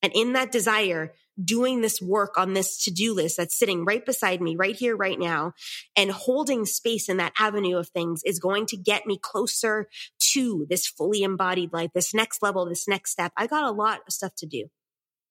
And 0.02 0.12
in 0.14 0.32
that 0.32 0.52
desire, 0.52 1.12
doing 1.42 1.80
this 1.80 2.00
work 2.00 2.38
on 2.38 2.52
this 2.52 2.84
to 2.84 2.90
do 2.90 3.14
list 3.14 3.36
that's 3.36 3.58
sitting 3.58 3.84
right 3.84 4.04
beside 4.04 4.40
me, 4.40 4.56
right 4.56 4.76
here, 4.76 4.96
right 4.96 5.18
now, 5.18 5.52
and 5.96 6.10
holding 6.10 6.64
space 6.64 7.08
in 7.08 7.16
that 7.16 7.32
avenue 7.38 7.76
of 7.76 7.88
things 7.88 8.22
is 8.24 8.38
going 8.38 8.66
to 8.66 8.76
get 8.76 9.06
me 9.06 9.18
closer 9.20 9.88
to 10.32 10.66
this 10.68 10.86
fully 10.86 11.22
embodied 11.22 11.72
life, 11.72 11.90
this 11.94 12.14
next 12.14 12.42
level, 12.42 12.66
this 12.66 12.88
next 12.88 13.10
step. 13.10 13.32
I 13.36 13.46
got 13.46 13.64
a 13.64 13.70
lot 13.70 14.00
of 14.06 14.12
stuff 14.12 14.34
to 14.36 14.46
do. 14.46 14.68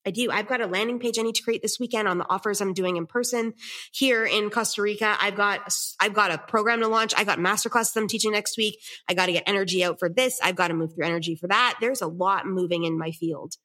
I 0.05 0.11
do. 0.11 0.29
I've 0.31 0.47
got 0.47 0.61
a 0.61 0.67
landing 0.67 0.99
page 0.99 1.17
I 1.17 1.21
need 1.21 1.35
to 1.35 1.43
create 1.43 1.61
this 1.61 1.79
weekend 1.79 2.07
on 2.07 2.17
the 2.17 2.29
offers 2.29 2.59
I'm 2.59 2.73
doing 2.73 2.97
in 2.97 3.05
person 3.05 3.53
here 3.93 4.25
in 4.25 4.49
Costa 4.49 4.81
Rica. 4.81 5.15
I've 5.19 5.35
got, 5.35 5.73
I've 5.99 6.13
got 6.13 6.31
a 6.31 6.37
program 6.37 6.81
to 6.81 6.87
launch. 6.87 7.13
I 7.15 7.23
got 7.23 7.39
masterclasses 7.39 7.95
I'm 7.95 8.07
teaching 8.07 8.33
next 8.33 8.57
week. 8.57 8.79
I 9.07 9.13
got 9.13 9.27
to 9.27 9.31
get 9.31 9.43
energy 9.47 9.83
out 9.83 9.99
for 9.99 10.09
this. 10.09 10.39
I've 10.43 10.57
got 10.57 10.69
to 10.69 10.73
move 10.73 10.93
through 10.93 11.05
energy 11.05 11.35
for 11.35 11.47
that. 11.47 11.77
There's 11.79 12.01
a 12.01 12.07
lot 12.07 12.45
moving 12.45 12.83
in 12.83 12.97
my 12.97 13.11
field. 13.11 13.55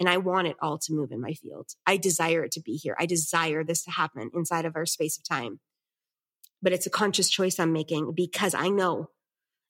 And 0.00 0.08
I 0.08 0.16
want 0.16 0.48
it 0.48 0.56
all 0.62 0.78
to 0.78 0.94
move 0.94 1.12
in 1.12 1.20
my 1.20 1.34
field. 1.34 1.68
I 1.86 1.98
desire 1.98 2.42
it 2.42 2.52
to 2.52 2.60
be 2.60 2.72
here. 2.72 2.96
I 2.98 3.04
desire 3.04 3.62
this 3.62 3.84
to 3.84 3.90
happen 3.90 4.30
inside 4.34 4.64
of 4.64 4.74
our 4.74 4.86
space 4.86 5.18
of 5.18 5.28
time. 5.28 5.60
But 6.62 6.72
it's 6.72 6.86
a 6.86 6.90
conscious 6.90 7.28
choice 7.28 7.60
I'm 7.60 7.72
making 7.72 8.14
because 8.16 8.54
I 8.54 8.68
know 8.68 9.10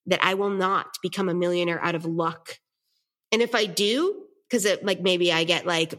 that 0.05 0.23
I 0.23 0.33
will 0.33 0.49
not 0.49 0.97
become 1.03 1.27
a 1.29 1.33
millionaire 1.33 1.83
out 1.83 1.95
of 1.95 2.05
luck. 2.05 2.59
And 3.31 3.41
if 3.41 3.53
I 3.53 3.65
do, 3.65 4.23
because 4.49 4.65
it 4.65 4.85
like 4.85 5.01
maybe 5.01 5.31
I 5.31 5.43
get 5.43 5.65
like, 5.65 5.93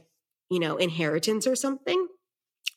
you 0.51 0.59
know, 0.59 0.77
inheritance 0.77 1.47
or 1.47 1.55
something, 1.55 2.09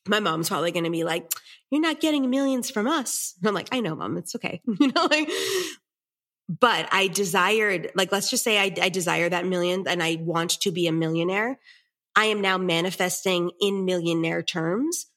my 0.08 0.20
mom's 0.20 0.50
probably 0.50 0.72
going 0.72 0.84
to 0.84 0.92
be 0.92 1.04
like, 1.04 1.32
you're 1.72 1.82
not 1.82 2.02
getting 2.02 2.30
millions 2.30 2.70
from 2.70 2.88
us. 2.88 3.34
And 3.40 3.48
I'm 3.48 3.56
like, 3.56 3.70
I 3.72 3.80
know, 3.80 3.96
mom, 3.96 4.18
it's 4.18 4.36
okay. 4.36 4.62
you 4.80 4.92
know, 4.92 5.08
like, 5.10 5.30
but 6.48 6.88
I 6.92 7.08
desired, 7.08 7.92
like, 7.96 8.12
let's 8.12 8.30
just 8.30 8.44
say 8.44 8.60
I, 8.60 8.74
I 8.82 8.90
desire 8.90 9.30
that 9.30 9.46
million 9.46 9.88
and 9.88 10.02
I 10.04 10.18
want 10.22 10.62
to 10.62 10.72
be 10.72 10.88
a 10.88 10.92
millionaire. 10.92 11.60
I 12.16 12.26
am 12.26 12.42
now 12.42 12.58
manifesting 12.58 13.52
in 13.60 13.86
millionaire 13.86 14.44
terms. 14.44 15.08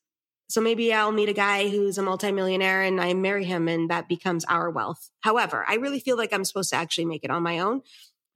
So 0.49 0.62
maybe 0.62 0.93
I'll 0.95 1.12
meet 1.12 1.29
a 1.29 1.35
guy 1.35 1.69
who's 1.69 1.99
a 1.99 2.03
multimillionaire 2.03 2.83
and 2.83 3.01
I 3.01 3.12
marry 3.12 3.45
him 3.45 3.69
and 3.69 3.91
that 3.91 4.09
becomes 4.09 4.47
our 4.47 4.71
wealth. 4.71 5.11
However, 5.21 5.64
I 5.69 5.75
really 5.75 6.01
feel 6.01 6.17
like 6.17 6.33
I'm 6.33 6.45
supposed 6.45 6.71
to 6.71 6.77
actually 6.77 7.05
make 7.05 7.23
it 7.23 7.31
on 7.31 7.43
my 7.43 7.59
own, 7.59 7.83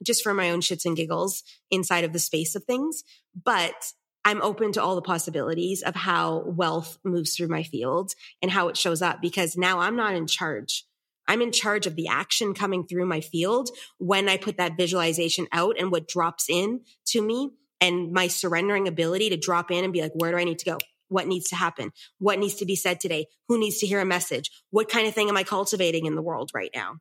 just 0.05 0.21
for 0.21 0.33
my 0.33 0.51
own 0.51 0.61
shits 0.61 0.85
and 0.85 0.95
giggles 0.95 1.41
inside 1.71 2.03
of 2.03 2.13
the 2.13 2.19
space 2.19 2.53
of 2.55 2.65
things. 2.65 3.03
But 3.43 3.93
I'm 4.23 4.43
open 4.43 4.71
to 4.73 4.83
all 4.83 4.95
the 4.95 5.01
possibilities 5.01 5.81
of 5.81 5.95
how 5.95 6.43
wealth 6.45 6.99
moves 7.03 7.35
through 7.35 7.47
my 7.47 7.63
field 7.63 8.13
and 8.41 8.51
how 8.51 8.67
it 8.67 8.77
shows 8.77 9.01
up 9.01 9.19
because 9.19 9.57
now 9.57 9.79
I'm 9.79 9.95
not 9.95 10.13
in 10.13 10.27
charge. 10.27 10.85
I'm 11.27 11.41
in 11.41 11.51
charge 11.51 11.87
of 11.87 11.95
the 11.95 12.07
action 12.07 12.53
coming 12.53 12.85
through 12.85 13.05
my 13.05 13.21
field 13.21 13.69
when 13.97 14.27
I 14.29 14.37
put 14.37 14.57
that 14.57 14.77
visualization 14.77 15.47
out 15.51 15.75
and 15.79 15.91
what 15.91 16.07
drops 16.07 16.49
in 16.49 16.81
to 17.07 17.21
me 17.21 17.51
and 17.79 18.11
my 18.11 18.27
surrendering 18.27 18.87
ability 18.87 19.29
to 19.29 19.37
drop 19.37 19.71
in 19.71 19.83
and 19.83 19.93
be 19.93 20.01
like, 20.01 20.13
where 20.15 20.31
do 20.31 20.37
I 20.37 20.43
need 20.43 20.59
to 20.59 20.65
go? 20.65 20.77
What 21.09 21.27
needs 21.27 21.49
to 21.49 21.55
happen? 21.55 21.91
What 22.19 22.39
needs 22.39 22.55
to 22.55 22.65
be 22.65 22.75
said 22.75 22.99
today? 22.99 23.27
Who 23.47 23.59
needs 23.59 23.79
to 23.79 23.87
hear 23.87 23.99
a 23.99 24.05
message? 24.05 24.51
What 24.71 24.89
kind 24.89 25.07
of 25.07 25.13
thing 25.13 25.29
am 25.29 25.37
I 25.37 25.43
cultivating 25.43 26.05
in 26.05 26.15
the 26.15 26.21
world 26.21 26.51
right 26.53 26.71
now? 26.73 26.95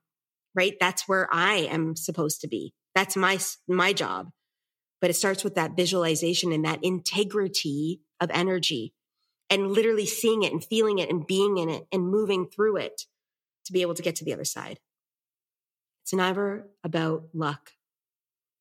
Right? 0.54 0.74
That's 0.78 1.08
where 1.08 1.28
I 1.32 1.68
am 1.70 1.96
supposed 1.96 2.42
to 2.42 2.48
be. 2.48 2.74
That's 2.94 3.16
my, 3.16 3.38
my 3.66 3.92
job. 3.92 4.30
But 5.00 5.10
it 5.10 5.14
starts 5.14 5.42
with 5.42 5.54
that 5.54 5.76
visualization 5.76 6.52
and 6.52 6.64
that 6.64 6.84
integrity 6.84 8.00
of 8.20 8.30
energy 8.32 8.92
and 9.48 9.72
literally 9.72 10.06
seeing 10.06 10.42
it 10.42 10.52
and 10.52 10.64
feeling 10.64 10.98
it 10.98 11.10
and 11.10 11.26
being 11.26 11.58
in 11.58 11.68
it 11.68 11.86
and 11.92 12.08
moving 12.08 12.46
through 12.46 12.78
it 12.78 13.02
to 13.66 13.72
be 13.72 13.82
able 13.82 13.94
to 13.94 14.02
get 14.02 14.16
to 14.16 14.24
the 14.24 14.32
other 14.32 14.44
side. 14.44 14.78
It's 16.04 16.12
never 16.12 16.68
about 16.82 17.28
luck. 17.32 17.72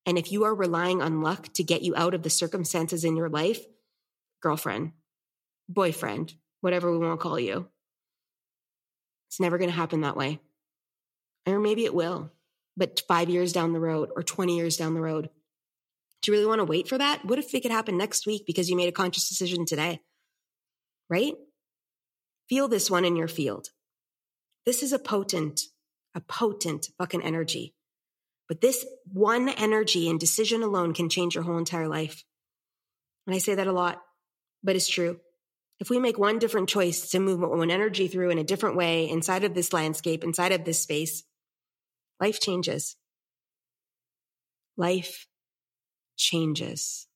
And 0.06 0.18
if 0.18 0.32
you 0.32 0.44
are 0.46 0.56
relying 0.56 1.02
on 1.02 1.22
luck 1.22 1.54
to 1.54 1.64
get 1.64 1.82
you 1.82 1.96
out 1.96 2.14
of 2.14 2.24
the 2.24 2.30
circumstances 2.30 3.04
in 3.04 3.16
your 3.16 3.30
life, 3.30 3.64
girlfriend, 4.42 4.94
boyfriend, 5.70 6.34
whatever 6.62 6.92
we 6.92 6.98
want 6.98 7.20
to 7.20 7.24
call 7.24 7.40
you, 7.40 7.68
it's 9.30 9.40
never 9.40 9.58
going 9.58 9.70
to 9.70 9.76
happen 9.76 10.02
that 10.02 10.18
way. 10.18 10.40
Or 11.46 11.60
maybe 11.60 11.86
it 11.86 11.94
will, 11.94 12.32
but 12.78 13.02
five 13.08 13.30
years 13.30 13.54
down 13.54 13.74
the 13.74 13.80
road 13.80 14.10
or 14.16 14.24
20 14.24 14.56
years 14.56 14.78
down 14.78 14.94
the 14.94 15.02
road. 15.02 15.30
Do 16.22 16.32
you 16.32 16.38
really 16.38 16.48
want 16.48 16.60
to 16.60 16.66
wait 16.66 16.88
for 16.88 16.98
that? 16.98 17.26
What 17.26 17.40
if 17.40 17.54
it 17.54 17.62
could 17.62 17.72
happen 17.72 17.98
next 17.98 18.28
week 18.28 18.44
because 18.46 18.70
you 18.70 18.76
made 18.76 18.90
a 18.90 18.92
conscious 18.92 19.28
decision 19.28 19.66
today? 19.66 20.02
Right? 21.10 21.34
Feel 22.48 22.68
this 22.68 22.92
one 22.92 23.06
in 23.06 23.16
your 23.16 23.28
field. 23.28 23.70
This 24.66 24.84
is 24.84 24.94
a 24.94 25.00
potent 25.00 25.62
a 26.14 26.22
potent 26.22 26.90
fucking 26.98 27.24
energy. 27.24 27.74
But 28.48 28.62
this 28.62 28.86
one 29.12 29.50
energy 29.50 30.10
and 30.10 30.20
decision 30.20 30.62
alone 30.62 30.94
can 30.94 31.10
change 31.10 31.36
your 31.36 31.44
whole 31.44 31.58
entire 31.58 31.88
life. 31.88 32.24
And 33.26 33.36
I 33.36 33.40
say 33.40 33.56
that 33.56 33.68
a 33.68 33.72
lot, 33.72 34.02
but 34.64 34.76
it's 34.76 34.90
true. 34.90 35.20
If 35.80 35.90
we 35.90 36.00
make 36.00 36.20
one 36.20 36.38
different 36.38 36.70
choice 36.70 37.12
to 37.12 37.20
move 37.20 37.40
one 37.40 37.72
energy 37.72 38.08
through 38.08 38.30
in 38.30 38.38
a 38.38 38.44
different 38.44 38.76
way 38.76 39.10
inside 39.10 39.44
of 39.44 39.54
this 39.54 39.74
landscape, 39.74 40.24
inside 40.24 40.52
of 40.52 40.66
this 40.66 40.82
space, 40.82 41.24
life 42.20 42.40
changes. 42.40 42.98
Life 44.78 45.28
changes. 46.18 47.08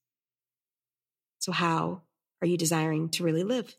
So, 1.39 1.51
how 1.51 2.01
are 2.41 2.47
you 2.47 2.57
desiring 2.57 3.09
to 3.09 3.23
really 3.23 3.43
live? 3.43 3.75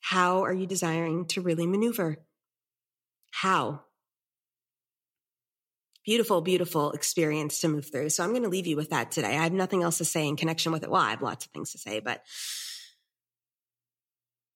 How 0.00 0.44
are 0.44 0.54
you 0.54 0.66
desiring 0.66 1.26
to 1.26 1.42
really 1.42 1.66
maneuver? 1.66 2.18
How? 3.32 3.80
Beautiful, 6.04 6.40
beautiful 6.40 6.92
experience 6.92 7.60
to 7.60 7.68
move 7.68 7.90
through. 7.90 8.10
So 8.10 8.22
I'm 8.22 8.30
going 8.30 8.42
to 8.42 8.48
leave 8.48 8.66
you 8.66 8.76
with 8.76 8.90
that 8.90 9.10
today. 9.10 9.36
I 9.36 9.42
have 9.42 9.52
nothing 9.52 9.82
else 9.82 9.98
to 9.98 10.04
say 10.04 10.28
in 10.28 10.36
connection 10.36 10.70
with 10.70 10.84
it. 10.84 10.90
Well, 10.90 11.00
I 11.00 11.10
have 11.10 11.22
lots 11.22 11.46
of 11.46 11.52
things 11.52 11.72
to 11.72 11.78
say, 11.78 12.00
but 12.00 12.22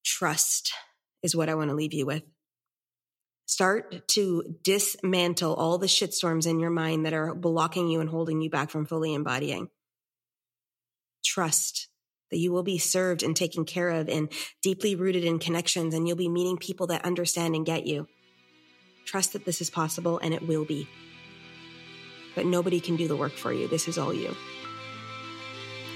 trust 0.04 0.72
is 1.22 1.34
what 1.34 1.48
I 1.48 1.54
want 1.54 1.70
to 1.70 1.76
leave 1.76 1.94
you 1.94 2.06
with. 2.06 2.22
Start 3.46 4.08
to 4.08 4.56
dismantle 4.64 5.54
all 5.54 5.78
the 5.78 5.86
shitstorms 5.86 6.48
in 6.48 6.58
your 6.58 6.70
mind 6.70 7.06
that 7.06 7.12
are 7.12 7.34
blocking 7.34 7.88
you 7.88 8.00
and 8.00 8.10
holding 8.10 8.40
you 8.40 8.50
back 8.50 8.70
from 8.70 8.86
fully 8.86 9.14
embodying. 9.14 9.68
Trust 11.24 11.88
that 12.32 12.38
you 12.38 12.50
will 12.50 12.64
be 12.64 12.78
served 12.78 13.22
and 13.22 13.36
taken 13.36 13.64
care 13.64 13.88
of 13.88 14.08
and 14.08 14.32
deeply 14.62 14.96
rooted 14.96 15.24
in 15.24 15.38
connections, 15.38 15.94
and 15.94 16.08
you'll 16.08 16.16
be 16.16 16.28
meeting 16.28 16.56
people 16.56 16.88
that 16.88 17.04
understand 17.04 17.54
and 17.54 17.64
get 17.64 17.86
you. 17.86 18.08
Trust 19.06 19.32
that 19.32 19.46
this 19.46 19.62
is 19.62 19.70
possible 19.70 20.18
and 20.18 20.34
it 20.34 20.46
will 20.46 20.66
be 20.66 20.86
but 22.36 22.46
nobody 22.46 22.78
can 22.78 22.94
do 22.94 23.08
the 23.08 23.16
work 23.16 23.32
for 23.32 23.52
you. 23.52 23.66
This 23.66 23.88
is 23.88 23.98
all 23.98 24.14
you. 24.14 24.36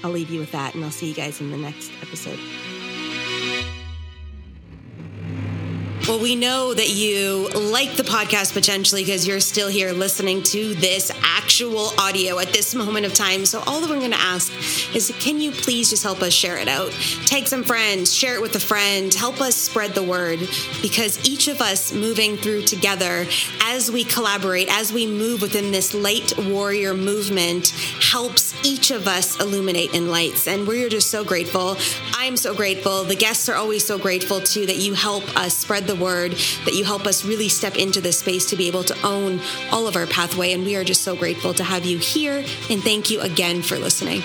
I'll 0.03 0.11
leave 0.11 0.31
you 0.31 0.39
with 0.39 0.51
that, 0.51 0.73
and 0.73 0.83
I'll 0.83 0.91
see 0.91 1.07
you 1.07 1.13
guys 1.13 1.39
in 1.39 1.51
the 1.51 1.57
next 1.57 1.91
episode. 2.01 2.39
Well, 6.07 6.19
we 6.19 6.35
know 6.35 6.73
that 6.73 6.89
you 6.89 7.47
like 7.49 7.95
the 7.95 8.01
podcast 8.01 8.53
potentially 8.53 9.03
because 9.03 9.27
you're 9.27 9.39
still 9.39 9.67
here 9.67 9.93
listening 9.93 10.41
to 10.43 10.73
this 10.73 11.11
actual 11.21 11.91
audio 11.99 12.39
at 12.39 12.47
this 12.47 12.73
moment 12.73 13.05
of 13.05 13.13
time. 13.13 13.45
So, 13.45 13.61
all 13.67 13.81
that 13.81 13.89
we're 13.89 13.99
going 13.99 14.11
to 14.11 14.19
ask 14.19 14.51
is 14.95 15.13
can 15.19 15.39
you 15.39 15.51
please 15.51 15.91
just 15.91 16.01
help 16.01 16.23
us 16.23 16.33
share 16.33 16.57
it 16.57 16.67
out? 16.67 16.91
Take 17.27 17.47
some 17.47 17.63
friends, 17.63 18.11
share 18.11 18.33
it 18.33 18.41
with 18.41 18.55
a 18.55 18.59
friend, 18.59 19.13
help 19.13 19.41
us 19.41 19.55
spread 19.55 19.91
the 19.91 20.01
word 20.01 20.39
because 20.81 21.23
each 21.23 21.47
of 21.47 21.61
us 21.61 21.93
moving 21.93 22.35
through 22.35 22.63
together 22.63 23.27
as 23.61 23.91
we 23.91 24.03
collaborate, 24.03 24.69
as 24.71 24.91
we 24.91 25.05
move 25.05 25.43
within 25.43 25.71
this 25.71 25.93
light 25.93 26.33
warrior 26.49 26.95
movement, 26.95 27.69
helps 28.01 28.55
each 28.65 28.89
of 28.89 29.07
us 29.07 29.39
illuminate 29.39 29.93
in 29.93 30.09
lights. 30.09 30.47
And 30.47 30.67
we're 30.67 30.89
just 30.89 31.11
so 31.11 31.23
grateful. 31.23 31.77
I'm 32.13 32.37
so 32.37 32.55
grateful. 32.55 33.03
The 33.03 33.15
guests 33.15 33.47
are 33.49 33.55
always 33.55 33.85
so 33.85 33.99
grateful 33.99 34.41
too 34.41 34.65
that 34.65 34.77
you 34.77 34.95
help 34.95 35.23
us 35.37 35.55
spread 35.55 35.90
the 35.91 36.03
word, 36.03 36.31
that 36.65 36.73
you 36.73 36.83
help 36.85 37.05
us 37.05 37.25
really 37.25 37.49
step 37.49 37.75
into 37.75 38.01
this 38.01 38.19
space 38.19 38.45
to 38.49 38.55
be 38.55 38.67
able 38.67 38.83
to 38.83 38.95
own 39.05 39.41
all 39.71 39.87
of 39.87 39.95
our 39.95 40.07
pathway. 40.07 40.53
And 40.53 40.65
we 40.65 40.75
are 40.75 40.83
just 40.83 41.01
so 41.01 41.15
grateful 41.15 41.53
to 41.55 41.63
have 41.63 41.85
you 41.85 41.97
here. 41.97 42.37
And 42.69 42.81
thank 42.81 43.09
you 43.09 43.19
again 43.21 43.61
for 43.61 43.77
listening. 43.77 44.21